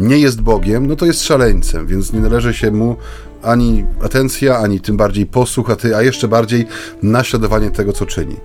[0.00, 2.96] nie jest Bogiem, no to jest szaleńcem, więc nie należy się mu
[3.42, 6.66] ani atencja, ani tym bardziej posłuch, a, ty, a jeszcze bardziej
[7.02, 8.36] naśladowanie tego, co czyni.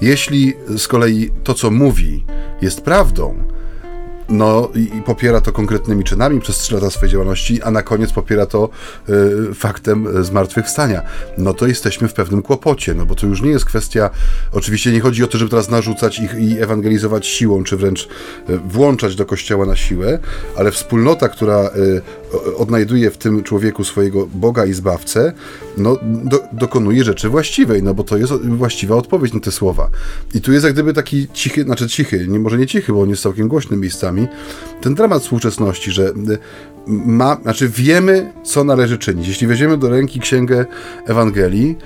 [0.00, 2.24] Jeśli z kolei to, co mówi,
[2.62, 3.34] jest prawdą,
[4.28, 8.46] no i, popiera to konkretnymi czynami przez 3 lata swojej działalności, a na koniec popiera
[8.46, 8.68] to
[9.08, 11.02] y, faktem zmartwychwstania.
[11.38, 14.10] No to jesteśmy w pewnym kłopocie, no bo to już nie jest kwestia,
[14.52, 18.08] oczywiście nie chodzi o to, żeby teraz narzucać ich i ewangelizować siłą, czy wręcz
[18.50, 20.18] y, włączać do kościoła na siłę,
[20.56, 22.02] ale wspólnota, która y,
[22.56, 25.32] odnajduje w tym człowieku swojego Boga i Zbawcę,
[25.76, 29.90] no, do, dokonuje rzeczy właściwej, no bo to jest właściwa odpowiedź na te słowa.
[30.34, 33.10] I tu jest jak gdyby taki cichy, znaczy cichy, nie, może nie cichy, bo on
[33.10, 34.26] jest całkiem głośnym miejscami,
[34.80, 36.12] ten dramat współczesności, że
[36.86, 39.28] ma, znaczy wiemy, co należy czynić.
[39.28, 40.66] Jeśli weźmiemy do ręki księgę
[41.06, 41.76] Ewangelii,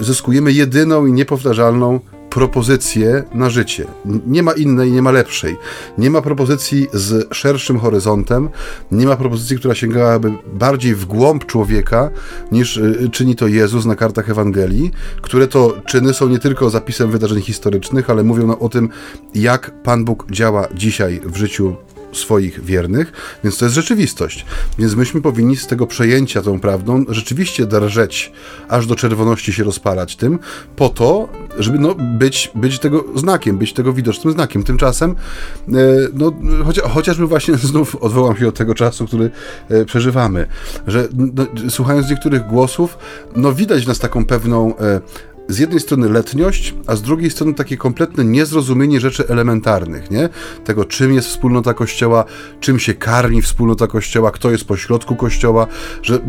[0.00, 2.00] zyskujemy jedyną i niepowtarzalną
[2.36, 3.86] propozycję na życie.
[4.26, 5.56] Nie ma innej, nie ma lepszej.
[5.98, 8.48] Nie ma propozycji z szerszym horyzontem,
[8.92, 12.10] nie ma propozycji, która sięgałaby bardziej w głąb człowieka,
[12.52, 14.90] niż y, czyni to Jezus na kartach Ewangelii,
[15.22, 18.88] które to czyny są nie tylko zapisem wydarzeń historycznych, ale mówią o tym,
[19.34, 21.76] jak Pan Bóg działa dzisiaj w życiu
[22.18, 23.12] swoich wiernych,
[23.44, 24.46] więc to jest rzeczywistość.
[24.78, 28.32] Więc myśmy powinni z tego przejęcia tą prawdą rzeczywiście drżeć,
[28.68, 30.38] aż do czerwoności się rozpalać tym,
[30.76, 34.62] po to, żeby no, być, być tego znakiem, być tego widocznym znakiem.
[34.62, 35.72] Tymczasem, e,
[36.14, 36.32] no,
[36.64, 39.30] chocia, chociażby właśnie znów odwołam się od tego czasu, który
[39.68, 40.46] e, przeżywamy,
[40.86, 42.98] że no, słuchając niektórych głosów,
[43.36, 45.00] no widać w nas taką pewną e,
[45.48, 50.28] z jednej strony letniość, a z drugiej strony takie kompletne niezrozumienie rzeczy elementarnych, nie?
[50.64, 52.24] Tego, czym jest wspólnota Kościoła,
[52.60, 55.66] czym się karmi wspólnota Kościoła, kto jest pośrodku Kościoła,
[56.02, 56.20] że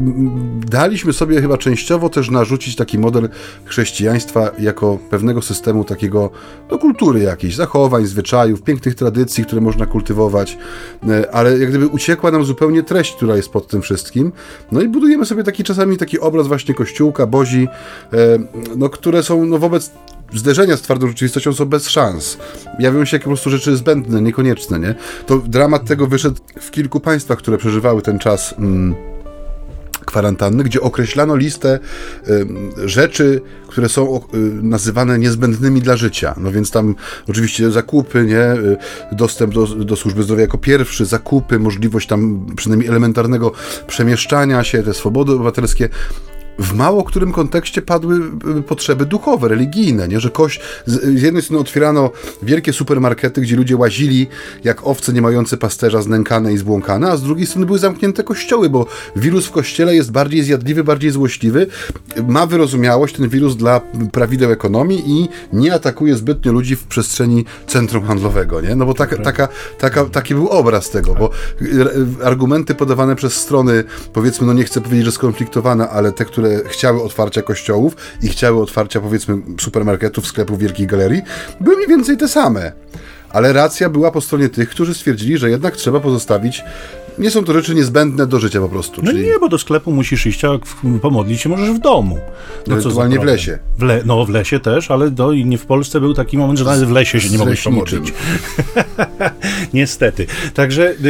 [0.70, 3.30] daliśmy sobie chyba częściowo też narzucić taki model
[3.66, 6.30] chrześcijaństwa jako pewnego systemu takiego,
[6.72, 10.58] no kultury jakiejś, zachowań, zwyczajów, pięknych tradycji, które można kultywować,
[11.10, 14.32] e, ale jak gdyby uciekła nam zupełnie treść, która jest pod tym wszystkim,
[14.72, 17.68] no i budujemy sobie taki czasami taki obraz właśnie Kościółka, Bozi,
[18.14, 18.18] e,
[18.76, 19.92] no, które są no, wobec
[20.34, 22.38] zderzenia z twardą rzeczywistością są bez szans.
[22.80, 24.96] Jawią się po prostu rzeczy zbędne, niekonieczne, nie?
[25.26, 28.56] To dramat tego wyszedł w kilku państwach, które przeżywały ten czas...
[28.58, 28.96] Mm,
[30.06, 31.80] kwarantanny, gdzie określano listę
[32.28, 32.48] y,
[32.90, 36.36] rzeczy, które są y, nazywane niezbędnymi dla życia.
[36.38, 36.96] No więc tam
[37.30, 38.52] oczywiście zakupy, nie?
[38.54, 38.78] Y,
[39.12, 43.52] dostęp do, do służby zdrowia jako pierwszy, zakupy, możliwość tam przynajmniej elementarnego
[43.88, 45.90] przemieszczania się, te swobody obywatelskie
[46.60, 48.20] w mało którym kontekście padły
[48.60, 50.20] y, potrzeby duchowe, religijne, nie?
[50.20, 52.12] że koś, z, jednej strony otwierano
[52.44, 54.28] wielkie supermarkety, gdzie ludzie łazili
[54.64, 58.70] jak owce nie mające pasterza znękane i zbłąkane, a z drugiej strony były zamknięte kościoły,
[58.70, 61.68] bo wirus w kościele jest bardziej zjadliwy, bardziej złośliwy,
[62.28, 68.06] ma wyrozumiałość ten wirus dla prawideł ekonomii i nie atakuje zbytnio ludzi w przestrzeni centrum
[68.06, 68.76] handlowego, nie?
[68.76, 69.48] No bo taka, taka,
[69.80, 71.30] taka, taki był obraz tego, bo
[71.62, 76.47] y, argumenty podawane przez strony, powiedzmy, no nie chcę powiedzieć, że skonfliktowane, ale te, które
[76.48, 81.22] które chciały otwarcia kościołów i chciały otwarcia, powiedzmy, supermarketów, sklepów, wielkich galerii,
[81.62, 82.72] były mniej więcej te same.
[83.30, 86.64] Ale racja była po stronie tych, którzy stwierdzili, że jednak trzeba pozostawić
[87.20, 89.02] nie są to rzeczy niezbędne do życia po prostu.
[89.04, 89.26] No czyli...
[89.26, 90.50] nie, bo do sklepu musisz iść, a
[91.02, 92.20] pomodlić się możesz w domu.
[92.68, 93.60] No Ewentualnie w lesie.
[93.78, 94.02] W le...
[94.06, 96.92] No w lesie też, ale do, nie w Polsce był taki moment, że nawet w
[96.92, 98.14] lesie się nie mogłeś pomodlić.
[99.74, 100.28] Niestety.
[100.54, 101.08] Także y,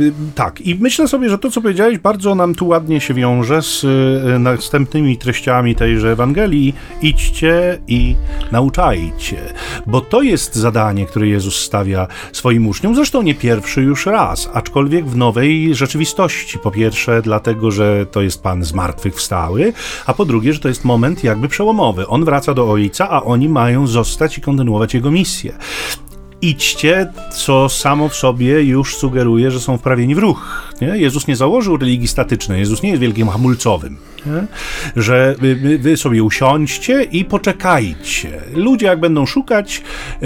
[0.00, 0.60] y, tak.
[0.60, 4.38] I myślę sobie, że to, co powiedziałeś, bardzo nam tu ładnie się wiąże z y,
[4.38, 6.74] następnymi treściami tejże Ewangelii.
[7.02, 8.16] Idźcie i
[8.52, 9.36] nauczajcie.
[9.86, 12.94] Bo to jest zadanie, które Jezus stawia swoim uczniom.
[12.94, 16.58] Zresztą nie pierwszy już raz, aczkolwiek w nowej rzeczywistości.
[16.58, 19.72] Po pierwsze, dlatego, że to jest Pan zmartwychwstały,
[20.06, 22.06] a po drugie, że to jest moment jakby przełomowy.
[22.06, 25.52] On wraca do Ojca, a oni mają zostać i kontynuować jego misję
[26.42, 30.72] idźcie, co samo w sobie już sugeruje, że są wprawieni w ruch.
[30.80, 30.88] Nie?
[30.88, 33.96] Jezus nie założył religii statycznej, Jezus nie jest wielkim hamulcowym.
[34.26, 34.46] Nie?
[34.96, 38.40] Że wy, wy, sobie usiądźcie i poczekajcie.
[38.54, 39.82] Ludzie, jak będą szukać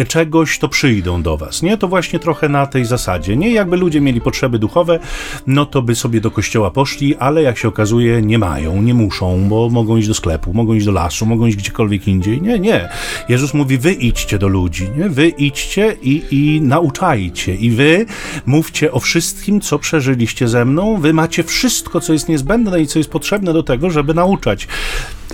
[0.09, 1.62] czegoś, to przyjdą do was.
[1.62, 1.76] Nie?
[1.76, 3.37] To właśnie trochę na tej zasadzie.
[3.37, 4.98] Nie jakby ludzie mieli potrzeby duchowe,
[5.46, 9.48] no to by sobie do kościoła poszli, ale jak się okazuje, nie mają, nie muszą,
[9.48, 12.42] bo mogą iść do sklepu, mogą iść do lasu, mogą iść gdziekolwiek indziej.
[12.42, 12.88] Nie, nie.
[13.29, 15.09] Jezus mówi, wy idźcie do ludzi, nie?
[15.09, 17.55] wy idźcie i, i nauczajcie.
[17.55, 18.07] I wy
[18.47, 21.01] mówcie o wszystkim, co przeżyliście ze mną.
[21.01, 24.69] Wy macie wszystko, co jest niezbędne i co jest potrzebne do tego, żeby nauczać.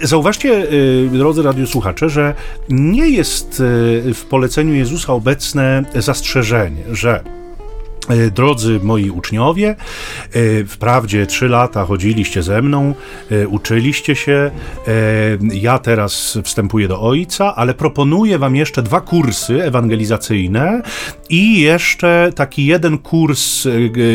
[0.03, 2.35] Zauważcie, y, drodzy radiosłuchacze, że
[2.69, 7.25] nie jest y, w poleceniu Jezusa obecne zastrzeżenie, że
[8.35, 9.77] drodzy moi uczniowie,
[10.33, 12.95] e, wprawdzie trzy lata chodziliście ze mną,
[13.31, 14.51] e, uczyliście się.
[15.53, 20.83] Ja teraz wstępuję do Ojca, ale proponuję Wam jeszcze dwa kursy ewangelizacyjne
[21.31, 23.69] i jeszcze taki jeden kurs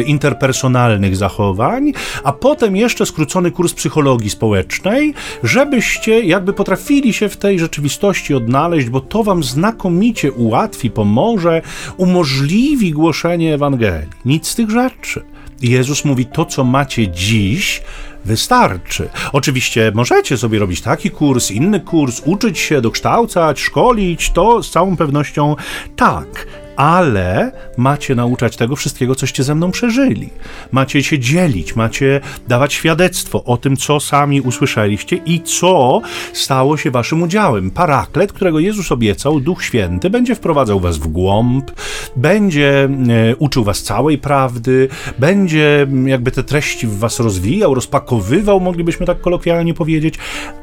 [0.05, 1.91] interpersonalnych zachowań,
[2.23, 8.89] a potem jeszcze skrócony kurs psychologii społecznej, żebyście jakby potrafili się w tej rzeczywistości odnaleźć,
[8.89, 11.61] bo to Wam znakomicie ułatwi, pomoże,
[11.97, 14.09] umożliwi głoszenie Ewangelii Ewangelii.
[14.25, 15.23] Nic z tych rzeczy.
[15.61, 17.81] Jezus mówi: To, co macie dziś,
[18.25, 19.09] wystarczy.
[19.33, 24.97] Oczywiście możecie sobie robić taki kurs, inny kurs, uczyć się, dokształcać, szkolić, to z całą
[24.97, 25.55] pewnością
[25.95, 30.29] tak ale macie nauczać tego wszystkiego, coście ze mną przeżyli.
[30.71, 36.01] Macie się dzielić, macie dawać świadectwo o tym, co sami usłyszeliście i co
[36.33, 37.71] stało się waszym udziałem.
[37.71, 41.71] Paraklet, którego Jezus obiecał, Duch Święty, będzie wprowadzał was w głąb,
[42.15, 49.05] będzie e, uczył was całej prawdy, będzie jakby te treści w was rozwijał, rozpakowywał, moglibyśmy
[49.05, 50.15] tak kolokwialnie powiedzieć,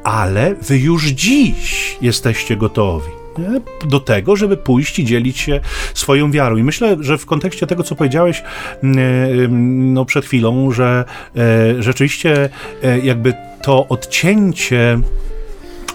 [0.03, 3.24] ale wy już dziś jesteście gotowi?
[3.85, 5.59] Do tego, żeby pójść i dzielić się
[5.93, 6.57] swoją wiarą.
[6.57, 8.43] I myślę, że w kontekście tego, co powiedziałeś
[9.51, 12.49] no, przed chwilą, że e, rzeczywiście
[12.83, 14.99] e, jakby to odcięcie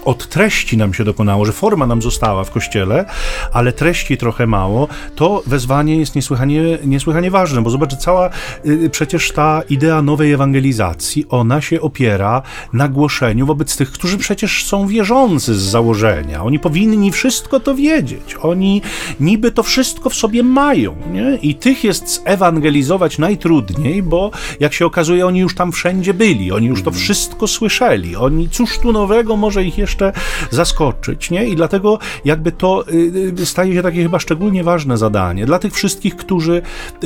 [0.05, 3.05] od treści nam się dokonało, że forma nam została w kościele,
[3.53, 8.29] ale treści trochę mało, to wezwanie jest niesłychanie, niesłychanie ważne, bo zobacz, cała
[8.65, 12.41] y, przecież ta idea nowej ewangelizacji, ona się opiera
[12.73, 16.43] na głoszeniu wobec tych, którzy przecież są wierzący z założenia.
[16.43, 18.35] Oni powinni wszystko to wiedzieć.
[18.41, 18.81] Oni
[19.19, 21.35] niby to wszystko w sobie mają, nie?
[21.41, 26.67] I tych jest ewangelizować najtrudniej, bo jak się okazuje, oni już tam wszędzie byli, oni
[26.67, 27.03] już to mhm.
[27.03, 28.15] wszystko słyszeli.
[28.15, 30.13] Oni, cóż tu nowego może ich jeszcze jeszcze
[30.49, 31.47] zaskoczyć, nie?
[31.47, 35.73] I dlatego jakby to y, y, staje się takie chyba szczególnie ważne zadanie dla tych
[35.73, 36.61] wszystkich, którzy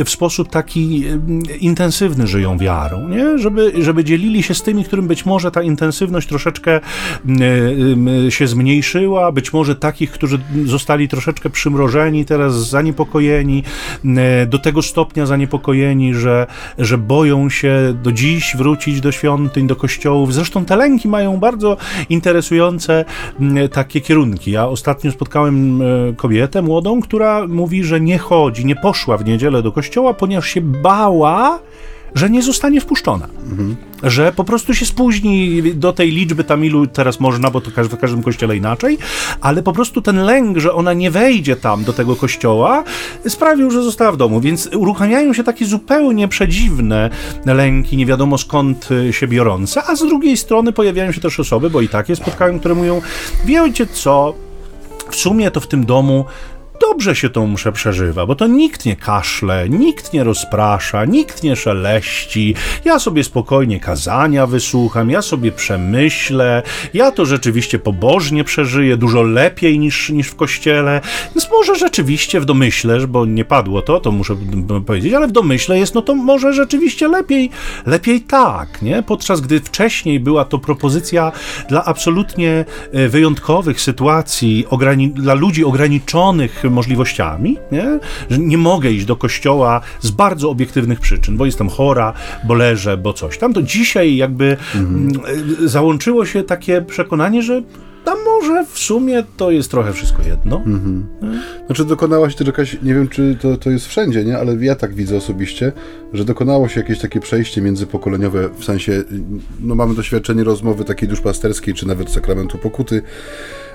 [0.05, 1.03] w sposób taki
[1.53, 3.38] y, intensywny żyją wiarą, nie?
[3.38, 6.79] Żeby, żeby dzielili się z tymi, którym być może ta intensywność troszeczkę
[8.29, 13.63] się zmniejszyła, być może takich, którzy zostali troszeczkę przymrożeni, teraz zaniepokojeni,
[14.47, 20.33] do tego stopnia zaniepokojeni, że, że boją się do dziś wrócić do świątyń, do kościołów.
[20.33, 21.77] Zresztą te lęki mają bardzo
[22.09, 22.74] interesujące
[23.39, 24.51] Mm, takie kierunki.
[24.51, 29.61] Ja ostatnio spotkałem e, kobietę młodą, która mówi, że nie chodzi, nie poszła w niedzielę
[29.61, 31.59] do kościoła, ponieważ się bała,
[32.16, 33.28] że nie zostanie wpuszczona.
[33.49, 33.76] Mhm.
[34.03, 37.97] Że po prostu się spóźni do tej liczby tam, ilu teraz można, bo to w
[37.97, 38.97] każdym kościele inaczej,
[39.41, 42.84] ale po prostu ten lęk, że ona nie wejdzie tam do tego kościoła,
[43.28, 44.41] sprawił, że została w domu.
[44.41, 47.09] Więc uruchamiają się takie zupełnie przedziwne
[47.45, 51.70] lęki, nie wiadomo skąd y, się biorące, a z drugiej strony pojawiają się też osoby,
[51.70, 53.01] bo i takie spotkałem, które mówią:
[53.45, 54.34] Wiecie co?
[55.09, 56.26] W sumie to w tym domu
[56.91, 61.55] dobrze się tą mszę przeżywa, bo to nikt nie kaszle, nikt nie rozprasza, nikt nie
[61.55, 62.55] szeleści.
[62.86, 66.63] Ja sobie spokojnie kazania wysłucham, ja sobie przemyślę,
[66.93, 71.01] ja to rzeczywiście pobożnie przeżyję, dużo lepiej niż, niż w kościele.
[71.36, 74.36] Więc może rzeczywiście w domyśle, bo nie padło to, to muszę
[74.86, 77.49] powiedzieć, ale w domyśle jest, no to może rzeczywiście lepiej,
[77.86, 79.03] lepiej tak, nie?
[79.03, 81.31] Podczas gdy wcześniej była to propozycja
[81.69, 84.65] dla absolutnie e, wyjątkowych sytuacji,
[85.13, 87.99] dla ludzi ograniczonych możliwościami, nie?
[88.30, 92.13] że nie mogę iść do kościoła z bardzo obiektywnych przyczyn, bo jestem chora,
[92.43, 95.11] bo leżę, bo coś tam, to dzisiaj jakby mhm.
[95.67, 97.61] załączyło się takie przekonanie, że
[98.05, 100.57] a może w sumie to jest trochę wszystko jedno.
[100.57, 101.07] Mhm.
[101.65, 104.38] Znaczy dokonała się też jakaś, nie wiem czy to, to jest wszędzie, nie?
[104.38, 105.71] ale ja tak widzę osobiście,
[106.13, 109.03] że dokonało się jakieś takie przejście międzypokoleniowe, w sensie,
[109.59, 113.01] no mamy doświadczenie rozmowy takiej duszpasterskiej, czy nawet sakramentu pokuty,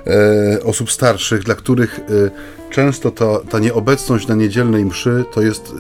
[0.07, 5.71] e, osób starszych, dla których e, często ta, ta nieobecność na niedzielnej mszy to jest
[5.71, 5.75] y,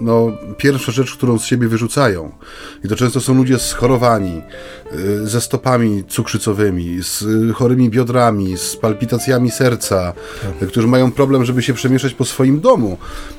[0.00, 2.32] no, pierwsza rzecz, którą z siebie wyrzucają.
[2.84, 4.42] I to często są ludzie schorowani,
[4.92, 7.24] y, ze stopami cukrzycowymi, z
[7.54, 10.12] chorymi biodrami, z palpitacjami serca,
[10.60, 10.68] tak.
[10.68, 12.98] którzy mają problem, żeby się przemieszczać po swoim domu.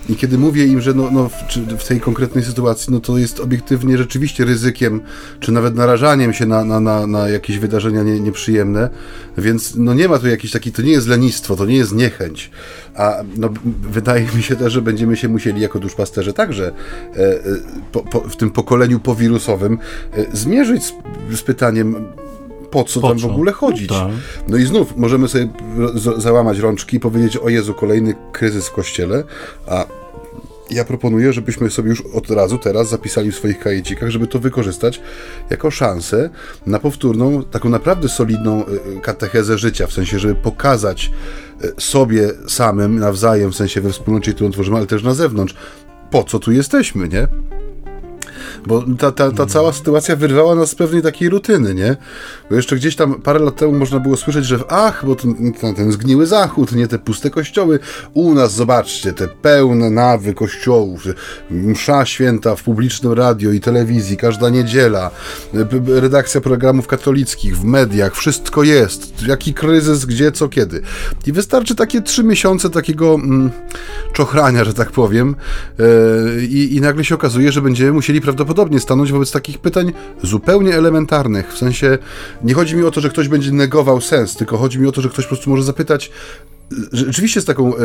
[0.09, 1.33] I kiedy mówię im, że no, no w,
[1.79, 5.01] w, tej konkretnej sytuacji, no to jest obiektywnie rzeczywiście ryzykiem,
[5.39, 8.89] czy nawet narażaniem się na, na, na, na jakieś wydarzenia nie, nieprzyjemne,
[9.37, 12.51] więc no nie ma tu jakiejś takiej, to nie jest lenistwo, to nie jest niechęć
[12.95, 13.49] a no,
[13.81, 17.39] wydaje mi się też, że będziemy się musieli jako duszpasterze także e, e,
[17.91, 19.77] po, po, w tym pokoleniu powirusowym
[20.13, 20.93] e, zmierzyć z,
[21.31, 22.05] z pytaniem,
[22.71, 23.27] po co po tam co?
[23.27, 23.89] w ogóle chodzić.
[23.89, 24.11] No, tak.
[24.47, 25.49] no, i znów możemy sobie
[26.17, 29.23] załamać rączki i powiedzieć, o Jezu, kolejny kryzys w kościele,
[29.67, 29.85] a
[30.71, 35.01] ja proponuję, żebyśmy sobie już od razu teraz zapisali w swoich kajecikach, żeby to wykorzystać
[35.49, 36.29] jako szansę
[36.65, 38.63] na powtórną, taką naprawdę solidną
[39.01, 41.11] katechezę życia, w sensie, żeby pokazać
[41.77, 45.55] sobie samym, nawzajem, w sensie we wspólnocie, którą tworzymy, ale też na zewnątrz.
[46.11, 47.27] Po co tu jesteśmy, nie?
[48.67, 51.97] Bo ta, ta, ta cała sytuacja wyrwała nas z pewnej takiej rutyny, nie?
[52.49, 55.91] Bo jeszcze gdzieś tam parę lat temu można było słyszeć, że ach, bo ten, ten
[55.91, 57.79] zgniły zachód, nie te puste kościoły.
[58.13, 61.03] U nas, zobaczcie, te pełne nawy kościołów,
[61.51, 65.11] msza święta w publicznym radio i telewizji, każda niedziela,
[65.87, 69.27] redakcja programów katolickich, w mediach, wszystko jest.
[69.27, 70.81] Jaki kryzys, gdzie, co, kiedy.
[71.27, 73.51] I wystarczy takie trzy miesiące takiego mm,
[74.13, 75.35] czochrania, że tak powiem,
[75.77, 78.48] yy, i nagle się okazuje, że będziemy musieli prawdopodobnie
[78.79, 79.93] stanąć wobec takich pytań
[80.23, 81.53] zupełnie elementarnych.
[81.53, 81.97] W sensie
[82.43, 85.01] nie chodzi mi o to, że ktoś będzie negował sens, tylko chodzi mi o to,
[85.01, 86.11] że ktoś po prostu może zapytać,
[86.91, 87.79] rzeczywiście z taką e,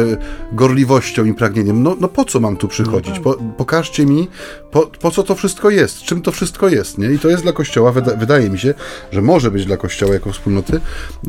[0.53, 3.18] gorliwością i pragnieniem, no, no po co mam tu przychodzić?
[3.18, 4.28] Po, pokażcie mi,
[4.70, 7.12] po, po co to wszystko jest, czym to wszystko jest, nie?
[7.12, 8.74] I to jest dla Kościoła, wyda, wydaje mi się,
[9.12, 10.80] że może być dla Kościoła jako wspólnoty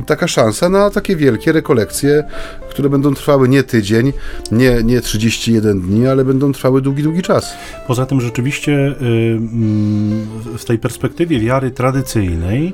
[0.05, 2.23] taka szansa na takie wielkie rekolekcje,
[2.69, 4.13] które będą trwały nie tydzień,
[4.51, 7.53] nie, nie 31 dni, ale będą trwały długi, długi czas.
[7.87, 10.27] Poza tym rzeczywiście y, mm,
[10.57, 12.73] w tej perspektywie wiary tradycyjnej,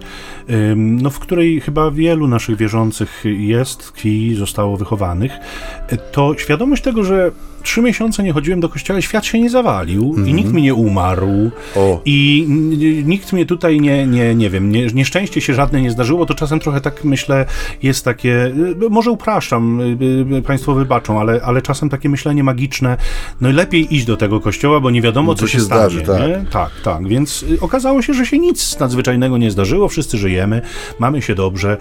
[0.76, 5.32] no w której chyba wielu naszych wierzących jest, tkwi, zostało zostało wychowanych,
[6.12, 7.32] to świadomość tego, że
[7.64, 10.18] trzy miesiące nie chodziłem do kościoła, świat się nie zawalił mm -hmm.
[10.18, 10.36] i Mhm.
[10.38, 12.01] nikt mi nie umarł O.
[12.05, 12.45] i
[13.05, 16.59] nikt mnie tutaj nie, nie, nie wiem, nie, nieszczęście się żadne nie zdarzyło, to czasem
[16.59, 17.45] trochę tak myślę,
[17.84, 18.45] jest takie,
[18.86, 19.97] y, może upraszczam, y,
[20.38, 22.97] y, państwo wybaczą, ale, ale czasem takie myślenie magiczne,
[23.41, 25.82] no i lepiej iść do tego kościoła, bo nie wiadomo, co Co się, się stanie.
[25.82, 26.20] zdarzy, tak.
[26.22, 26.45] nie?
[26.51, 30.62] tak, tak, więc okazało się, że się nic nadzwyczajnego nie zdarzyło, wszyscy żyjemy,
[30.99, 31.78] mamy się dobrze.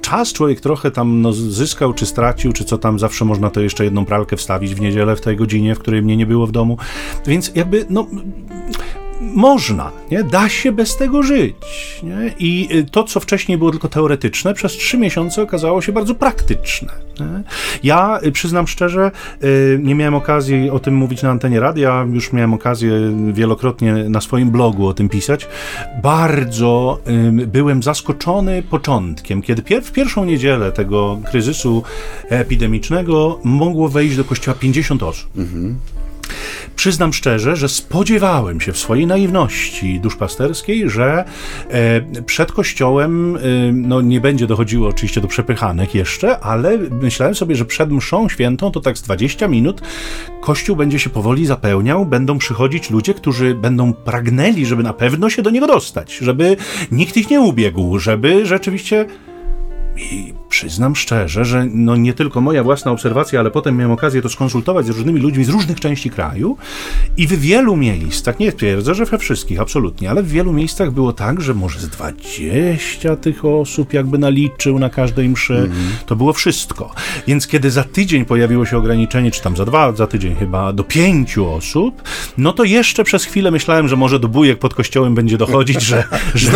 [0.00, 3.84] Czas człowiek trochę tam no, zyskał, czy stracił, czy co tam, zawsze można to jeszcze
[3.84, 6.78] jedną pralkę wstawić w niedzielę w tej godzinie, w której mnie nie było w domu,
[7.26, 8.06] więc jakby, no
[9.34, 10.24] można, nie?
[10.24, 11.54] da się bez tego żyć.
[12.02, 12.34] Nie?
[12.38, 16.92] I y, to, co wcześniej było tylko teoretyczne, przez trzy miesiące okazało się bardzo praktyczne.
[17.20, 17.42] Nie?
[17.82, 19.10] Ja y, przyznam szczerze,
[19.44, 22.92] y, nie miałem okazji o tym mówić na antenie radia, już miałem okazję
[23.32, 25.48] wielokrotnie na swoim blogu o tym pisać.
[26.02, 26.98] Bardzo
[27.46, 31.82] byłem zaskoczony początkiem, kiedy w pierwszą niedzielę tego kryzysu
[32.28, 35.30] epidemicznego mogło wejść do kościoła 50 osób.
[36.76, 41.24] Przyznam szczerze, że spodziewałem się w swojej naiwności duszpasterskiej, że
[41.68, 43.40] e, przed kościołem e,
[43.72, 48.70] no, nie będzie dochodziło oczywiście do przepychanek jeszcze, ale myślałem sobie, że przed mszą świętą
[48.70, 49.82] to tak z 20 minut
[50.40, 55.42] kościół będzie się powoli zapełniał, będą przychodzić ludzie, którzy będą pragnęli, żeby na pewno się
[55.42, 56.56] do niego dostać, żeby
[56.92, 59.06] nikt ich nie ubiegł, żeby rzeczywiście
[60.54, 64.86] przyznam szczerze, że no nie tylko moja własna obserwacja, ale potem miałem okazję to skonsultować
[64.86, 66.56] z różnymi ludźmi z różnych części kraju
[67.16, 71.12] i w wielu miejscach, nie twierdzę, że we wszystkich, absolutnie, ale w wielu miejscach było
[71.12, 75.70] tak, że może z 20 tych osób jakby naliczył na każdej mszy,
[76.06, 76.94] to było wszystko.
[77.26, 80.84] Więc kiedy za tydzień pojawiło się ograniczenie, czy tam za dwa, za tydzień chyba, do
[80.84, 82.02] pięciu osób,
[82.38, 86.04] no to jeszcze przez chwilę myślałem, że może do bujek pod kościołem będzie dochodzić, że,
[86.34, 86.48] że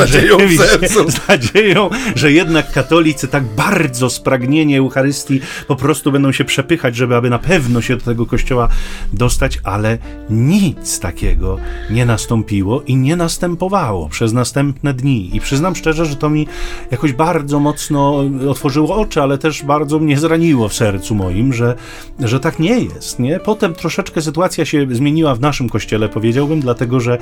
[1.08, 7.16] z nadzieją, że jednak katolicy tak bardzo spragnieni Eucharystii po prostu będą się przepychać, żeby
[7.16, 8.68] aby na pewno się do tego kościoła
[9.12, 9.98] dostać, ale
[10.30, 11.58] nic takiego
[11.90, 15.36] nie nastąpiło i nie następowało przez następne dni.
[15.36, 16.46] I przyznam szczerze, że to mi
[16.90, 21.74] jakoś bardzo mocno otworzyło oczy, ale też bardzo mnie zraniło w sercu moim, że,
[22.20, 23.18] że tak nie jest.
[23.18, 23.40] Nie?
[23.40, 27.18] Potem troszeczkę sytuacja się zmieniła w naszym kościele, powiedziałbym, dlatego że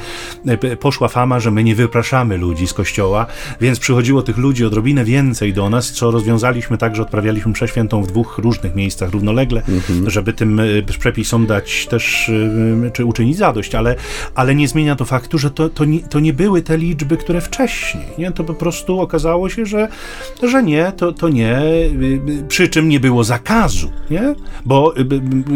[0.47, 3.27] e, poszła fama, że my nie wypraszamy ludzi z kościoła,
[3.61, 6.11] więc przychodziło tych ludzi odrobinę więcej do nas, co
[6.57, 9.63] rozwiązaliśmy tak, że odprawialiśmy mszę świętą w dwóch różnych miejscach równolegle,
[10.07, 12.31] żeby tym e, przepisom dać też,
[12.87, 13.97] e, czy uczynić zadość, ale,
[14.35, 17.41] ale nie zmienia to faktu, że to, to, nie, to nie były te liczby, które
[17.41, 18.33] wcześniej, nie?
[18.33, 19.89] To po prostu okazało się, że,
[20.43, 24.35] że nie, to, to nie, y, przy czym nie było zakazu, nie?
[24.65, 24.95] Bo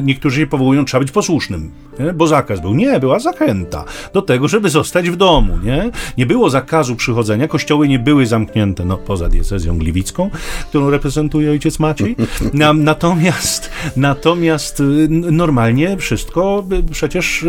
[0.02, 2.12] niektórzy się powołują, trzeba być posłusznym, nie?
[2.12, 2.74] bo zakaz był.
[2.74, 5.90] Nie, była zachęta do tego, żeby zostać w domu, nie?
[6.18, 10.30] Nie było zakazu przychodzenia, kościoły nie były zamknięte, no poza diecezją gliwicką,
[10.68, 12.16] którą reprezentuje ojciec Maciej.
[12.54, 17.42] Na, natomiast, natomiast y, normalnie wszystko y, przecież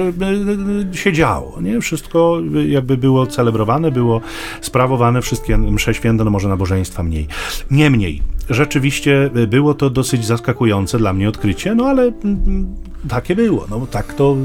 [0.93, 1.81] y, się działo, nie?
[1.81, 2.37] Wszystko
[2.67, 4.21] jakby było celebrowane, było
[4.61, 7.27] sprawowane, wszystkie msze święte, no może nabożeństwa mniej.
[7.71, 12.75] Niemniej, rzeczywiście było to dosyć zaskakujące dla mnie odkrycie, no ale mm,
[13.09, 14.37] takie było, no tak to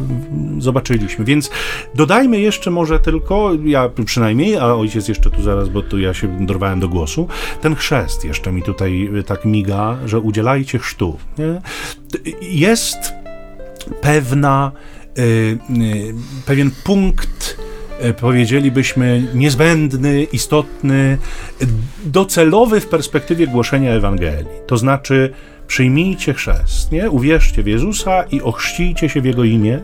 [0.59, 1.25] zobaczyliśmy.
[1.25, 1.51] Więc
[1.95, 6.47] dodajmy jeszcze może tylko, ja przynajmniej, a ojciec jeszcze tu zaraz, bo tu ja się
[6.47, 7.29] dorwałem do głosu,
[7.61, 11.19] ten chrzest jeszcze mi tutaj y, tak miga, że udzielajcie chrztu.
[11.39, 11.61] Nie?
[12.41, 13.15] Jest
[14.01, 14.73] pewna,
[15.19, 16.15] y, y,
[16.47, 17.57] pewien punkt,
[18.21, 21.19] powiedzielibyśmy, niezbędny, istotny,
[22.05, 24.47] docelowy w perspektywie głoszenia Ewangelii.
[24.67, 25.33] To znaczy,
[25.67, 27.11] przyjmijcie chrzest, nie?
[27.11, 29.81] uwierzcie w Jezusa i ochrzcijcie się w Jego imię.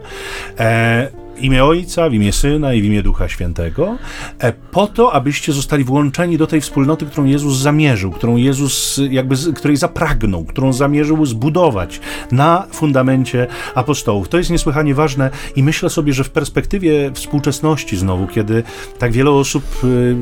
[0.59, 3.97] E, w imię Ojca, w imię Syna i w imię Ducha Świętego,
[4.39, 9.37] e, po to, abyście zostali włączeni do tej wspólnoty, którą Jezus zamierzył, którą Jezus jakby,
[9.37, 12.01] z- której zapragnął, którą zamierzył zbudować
[12.33, 14.29] na fundamencie apostołów.
[14.29, 18.63] To jest niesłychanie ważne i myślę sobie, że w perspektywie współczesności znowu, kiedy
[18.99, 20.17] tak wiele osób, y,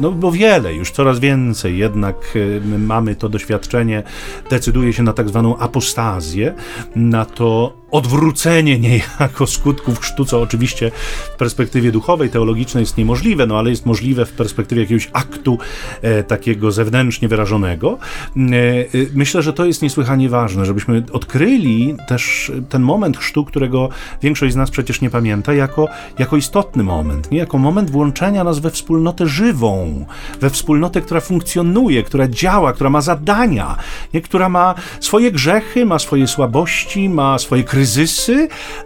[0.00, 2.16] no bo wiele, już coraz więcej jednak
[2.64, 4.02] my mamy to doświadczenie,
[4.50, 6.54] decyduje się na tak zwaną apostazję,
[6.96, 10.90] na to odwrócenie niejako skutków chrztu, co oczywiście
[11.34, 15.58] w perspektywie duchowej, teologicznej jest niemożliwe, no ale jest możliwe w perspektywie jakiegoś aktu
[16.02, 17.98] e, takiego zewnętrznie wyrażonego.
[18.36, 23.88] E, e, myślę, że to jest niesłychanie ważne, żebyśmy odkryli też ten moment chrztu, którego
[24.22, 27.38] większość z nas przecież nie pamięta, jako, jako istotny moment, nie?
[27.38, 30.06] jako moment włączenia nas we wspólnotę żywą,
[30.40, 33.76] we wspólnotę, która funkcjonuje, która działa, która ma zadania,
[34.14, 34.20] nie?
[34.20, 37.75] która ma swoje grzechy, ma swoje słabości, ma swoje kryzysy,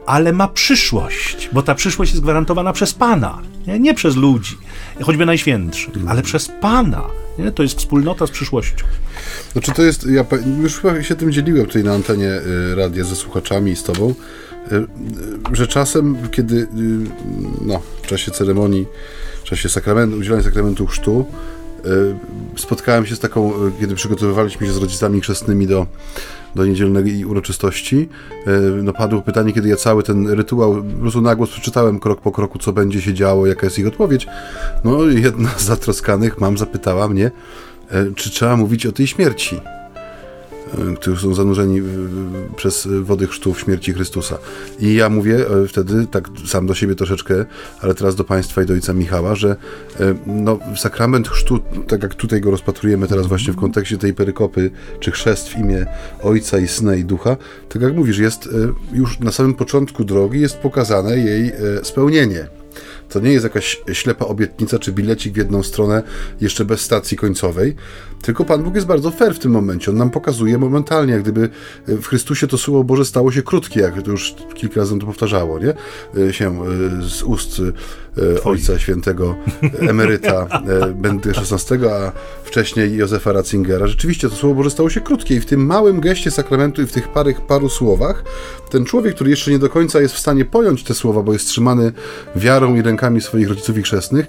[0.06, 4.58] ale ma przyszłość, bo ta przyszłość jest gwarantowana przez Pana, nie, nie przez ludzi,
[5.02, 7.04] choćby najświętszych, ale przez Pana.
[7.38, 7.52] Nie?
[7.52, 8.84] To jest wspólnota z przyszłością.
[9.52, 10.24] Znaczy to jest, ja
[10.62, 14.14] już chyba się tym dzieliłem tutaj na antenie y, radia ze słuchaczami i z tobą,
[14.72, 14.86] y, y,
[15.52, 16.66] że czasem, kiedy
[17.60, 18.86] no, w czasie ceremonii,
[19.44, 21.26] w czasie sakramentu, udzielania sakramentu chrztu,
[22.56, 25.86] spotkałem się z taką, kiedy przygotowywaliśmy się z rodzicami chrzestnymi do,
[26.54, 28.08] do niedzielnej uroczystości,
[28.82, 32.32] no padło pytanie, kiedy ja cały ten rytuał po prostu na głos przeczytałem krok po
[32.32, 34.26] kroku, co będzie się działo, jaka jest ich odpowiedź.
[34.84, 37.30] No jedna z zatroskanych mam zapytała mnie,
[37.90, 39.79] E, czy trzeba mówić o tej śmierci, e,
[40.96, 41.82] którzy są zanurzeni
[42.56, 44.38] przez wody chrztu w śmierci Chrystusa.
[44.78, 47.44] I ja mówię e, wtedy, tak sam do siebie troszeczkę,
[47.80, 49.56] ale teraz do Państwa i do Ojca Michała, że
[50.26, 51.58] no, sakrament chrztu,
[51.88, 55.86] tak jak tutaj go rozpatrujemy teraz właśnie w kontekście tej perykopy, czy chrzest w imię
[56.22, 57.36] Ojca i Syna i Ducha,
[57.68, 58.48] tak jak mówisz, jest
[58.92, 61.52] już na samym początku drogi jest pokazane jej
[61.82, 62.59] spełnienie
[63.10, 66.02] to nie jest jakaś ślepa obietnica czy bilecik w jedną stronę,
[66.40, 67.76] jeszcze bez stacji końcowej,
[68.22, 69.90] tylko Pan Bóg jest bardzo fair w tym momencie.
[69.90, 71.48] On nam pokazuje momentalnie, jak gdyby
[71.86, 75.58] w Chrystusie to Słowo Boże stało się krótkie, jak to już kilka razy to powtarzało,
[75.58, 75.74] nie?
[76.28, 76.68] E, się e,
[77.02, 77.62] z ust
[78.18, 79.36] e, Ojca Świętego
[79.80, 80.62] emeryta
[80.94, 82.12] Benedykta XVI, a
[82.44, 83.86] wcześniej Józefa Ratzingera.
[83.86, 86.92] Rzeczywiście to Słowo Boże stało się krótkie i w tym małym geście sakramentu i w
[86.92, 88.24] tych parych, paru słowach
[88.70, 91.46] ten człowiek, który jeszcze nie do końca jest w stanie pojąć te słowa, bo jest
[91.46, 91.92] trzymany
[92.36, 92.82] wiarą i
[93.20, 94.26] swoich rodziców i chrzestnych,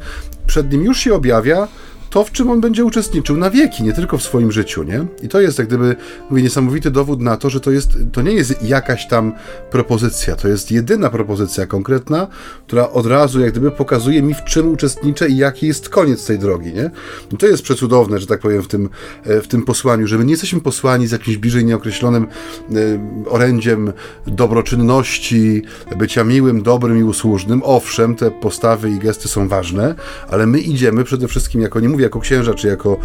[0.48, 1.68] przed nim już się objawia
[2.12, 5.06] to, w czym on będzie uczestniczył na wieki, nie tylko w swoim życiu, nie?
[5.24, 5.96] I to jest jak gdyby,
[6.30, 9.34] mówię, niesamowity dowód na to, że to jest, to nie jest jakaś tam
[9.70, 12.28] propozycja, to jest jedyna propozycja konkretna,
[12.68, 16.40] która od razu jak gdyby pokazuje mi, w czym uczestniczę i jaki jest koniec tej
[16.40, 16.92] drogi, nie?
[17.32, 18.90] I to jest przecudowne, że tak powiem, w tym,
[19.24, 22.76] e, w tym posłaniu, że my nie jesteśmy posłani z jakimś bliżej nieokreślonym e,
[23.30, 23.94] orędziem
[24.28, 25.62] dobroczynności,
[25.98, 27.62] bycia miłym, dobrym i usłużnym.
[27.64, 29.96] Owszem, te postawy i gesty są ważne,
[30.30, 32.98] ale my idziemy przede wszystkim jako, nie mówię mówię jako księża, czy jako,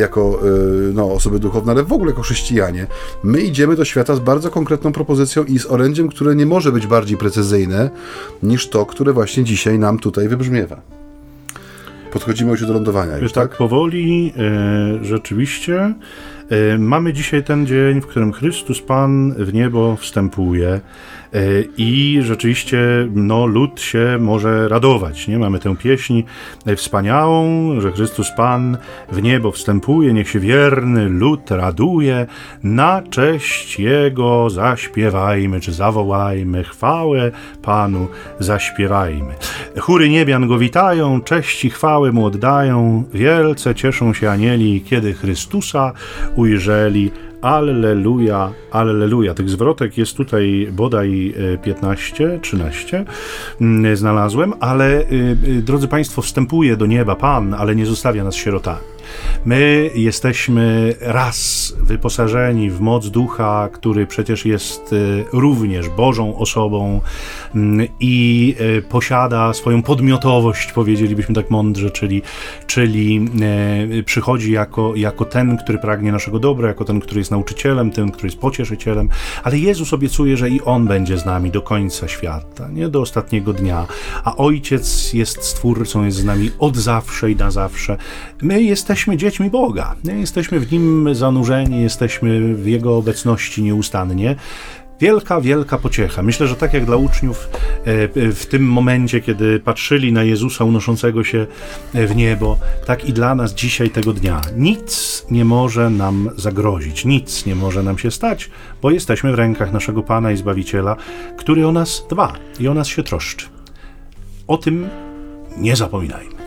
[0.00, 2.86] jako e, no, osoby duchowne, ale w ogóle jako chrześcijanie,
[3.24, 6.86] my idziemy do świata z bardzo konkretną propozycją i z orędziem, które nie może być
[6.86, 7.90] bardziej precyzyjne
[8.42, 10.80] niż to, które właśnie dzisiaj nam tutaj wybrzmiewa.
[12.12, 13.18] Podchodzimy już do lądowania.
[13.18, 15.94] Już, tak, tak powoli e, rzeczywiście.
[16.50, 20.80] E, mamy dzisiaj ten dzień, w którym Chrystus Pan w niebo wstępuje.
[21.34, 21.38] E,
[21.76, 22.78] i rzeczywiście
[23.14, 25.28] no, lud się może radować.
[25.28, 25.38] Nie?
[25.38, 26.22] Mamy tę pieśń
[26.66, 28.78] e, wspaniałą, że Chrystus Pan
[29.12, 32.26] w niebo wstępuje, niech się wierny lud raduje,
[32.62, 37.30] na cześć Jego zaśpiewajmy, czy zawołajmy, chwałę
[37.62, 38.08] Panu
[38.38, 39.34] zaśpiewajmy.
[39.78, 45.92] Chóry niebian go witają, cześć i chwałę mu oddają, wielce cieszą się anieli, kiedy Chrystusa
[46.36, 47.10] ujrzeli
[47.42, 49.34] Alleluja, Alleluja.
[49.34, 53.04] Tych zwrotek jest tutaj bodaj 15, e, 13
[53.60, 58.34] mm, znalazłem, ale e, e, drodzy Państwo, wstępuje do nieba Pan, ale nie zostawia nas
[58.34, 58.80] sierotami.
[59.44, 67.00] My jesteśmy raz wyposażeni w moc ducha, który przecież jest y, również Bożą osobą
[67.54, 72.22] mm, i y, posiada swoją podmiotowość, powiedzielibyśmy tak mądrze, czyli,
[72.66, 73.30] czyli
[73.98, 78.10] y, przychodzi jako, jako ten, który pragnie naszego dobra, jako ten, który jest nauczycielem, ten,
[78.10, 79.08] który jest pocieszycielem,
[79.42, 83.52] ale Jezus obiecuje, że i On będzie z nami do końca świata, nie do ostatniego
[83.52, 83.86] dnia,
[84.24, 87.96] a Ojciec jest Stwórcą, jest z nami od zawsze i na zawsze.
[88.42, 89.94] My jesteśmy jesteśmy dziećmi Boga.
[90.04, 94.36] Jesteśmy w Nim zanurzeni, jesteśmy w Jego obecności nieustannie.
[95.00, 96.22] Wielka, wielka pociecha.
[96.22, 97.48] Myślę, że tak jak dla uczniów
[97.84, 101.46] e, w tym momencie, kiedy patrzyli na Jezusa unoszącego się
[101.94, 104.40] e, w niebo, tak i dla nas dzisiaj tego dnia.
[104.56, 108.50] Nic nie może nam zagrozić, nic nie może nam się stać,
[108.82, 110.96] bo jesteśmy w rękach naszego Pana i Zbawiciela,
[111.36, 113.46] który o nas dba i o nas się troszczy.
[114.46, 114.88] O tym
[115.56, 116.40] nie zapominajmy.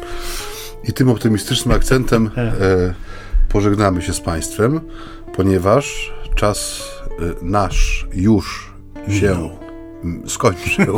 [0.83, 2.93] I tym optymistycznym akcentem e,
[3.49, 4.79] pożegnamy się z Państwem,
[5.35, 7.11] ponieważ czas e,
[7.41, 8.73] nasz już
[9.09, 9.49] się
[10.27, 10.97] skończył.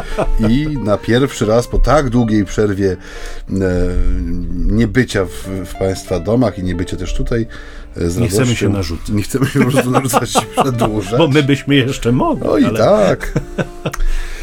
[0.50, 2.96] I na pierwszy raz po tak długiej przerwie e,
[4.54, 7.46] niebycia w, w Państwa domach i niebycia też tutaj
[7.96, 9.08] e, z Nie chcemy się narzucać.
[9.08, 11.18] Nie chcemy się po prostu narzucać przedłużać.
[11.22, 12.46] Bo my byśmy jeszcze mogli.
[12.46, 12.78] No i ale...
[12.78, 13.32] tak.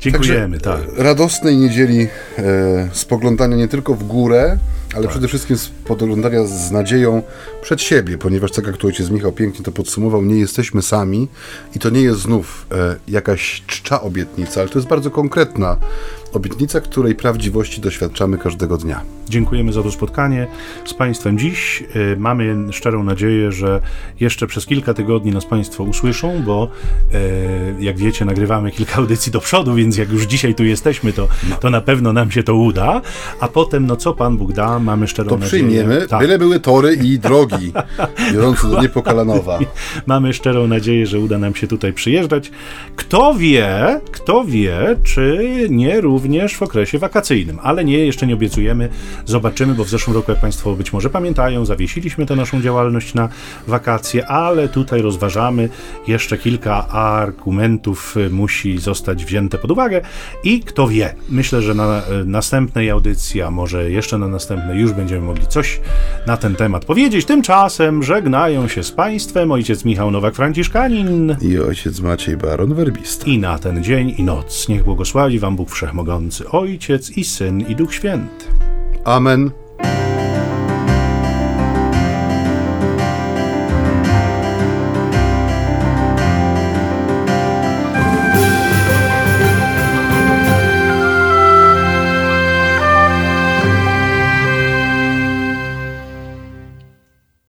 [0.00, 0.98] Dziękujemy, Także tak.
[0.98, 4.58] Radosnej niedzieli e, spoglądania nie tylko w górę,
[4.94, 5.10] ale tak.
[5.10, 7.22] przede wszystkim spoglądania z nadzieją
[7.62, 11.28] przed siebie, ponieważ tak jak tu ojciec Michał pięknie to podsumował, nie jesteśmy sami
[11.76, 15.76] i to nie jest znów e, jakaś czcza obietnica, ale to jest bardzo konkretna
[16.32, 19.00] Obietnica, której prawdziwości doświadczamy każdego dnia.
[19.28, 20.46] Dziękujemy za to spotkanie
[20.84, 21.84] z Państwem dziś.
[21.96, 23.80] Y, mamy szczerą nadzieję, że
[24.20, 26.68] jeszcze przez kilka tygodni nas Państwo usłyszą, bo
[27.78, 31.28] y, jak wiecie, nagrywamy kilka audycji do przodu, więc jak już dzisiaj tu jesteśmy, to,
[31.60, 33.00] to na pewno nam się to uda.
[33.40, 35.64] A potem, no co Pan Bóg da, mamy szczerą To nadzieję.
[35.64, 36.20] przyjmiemy, Tak.
[36.20, 37.72] byle były tory i drogi,
[38.32, 39.58] biorące do Niepokalanowa.
[40.06, 42.50] Mamy szczerą nadzieję, że uda nam się tutaj przyjeżdżać.
[42.96, 45.38] Kto wie, kto wie, czy
[45.70, 46.19] nie również
[46.58, 48.88] w okresie wakacyjnym, ale nie, jeszcze nie obiecujemy.
[49.26, 53.28] Zobaczymy, bo w zeszłym roku, jak Państwo być może pamiętają, zawiesiliśmy tę naszą działalność na
[53.66, 55.68] wakacje, ale tutaj rozważamy.
[56.06, 60.00] Jeszcze kilka argumentów y, musi zostać wzięte pod uwagę
[60.44, 64.92] i kto wie, myślę, że na y, następnej audycji, a może jeszcze na następnej już
[64.92, 65.80] będziemy mogli coś
[66.26, 67.24] na ten temat powiedzieć.
[67.24, 73.26] Tymczasem żegnają się z Państwem ojciec Michał Nowak-Franciszkanin I ojciec Maciej Baron Werbista.
[73.26, 75.70] i na ten dzień i noc niech błogosławi Wam Bóg
[76.10, 78.46] Wszechmogący, Ojciec i Syn i Duch Święty.
[79.04, 79.50] Amen.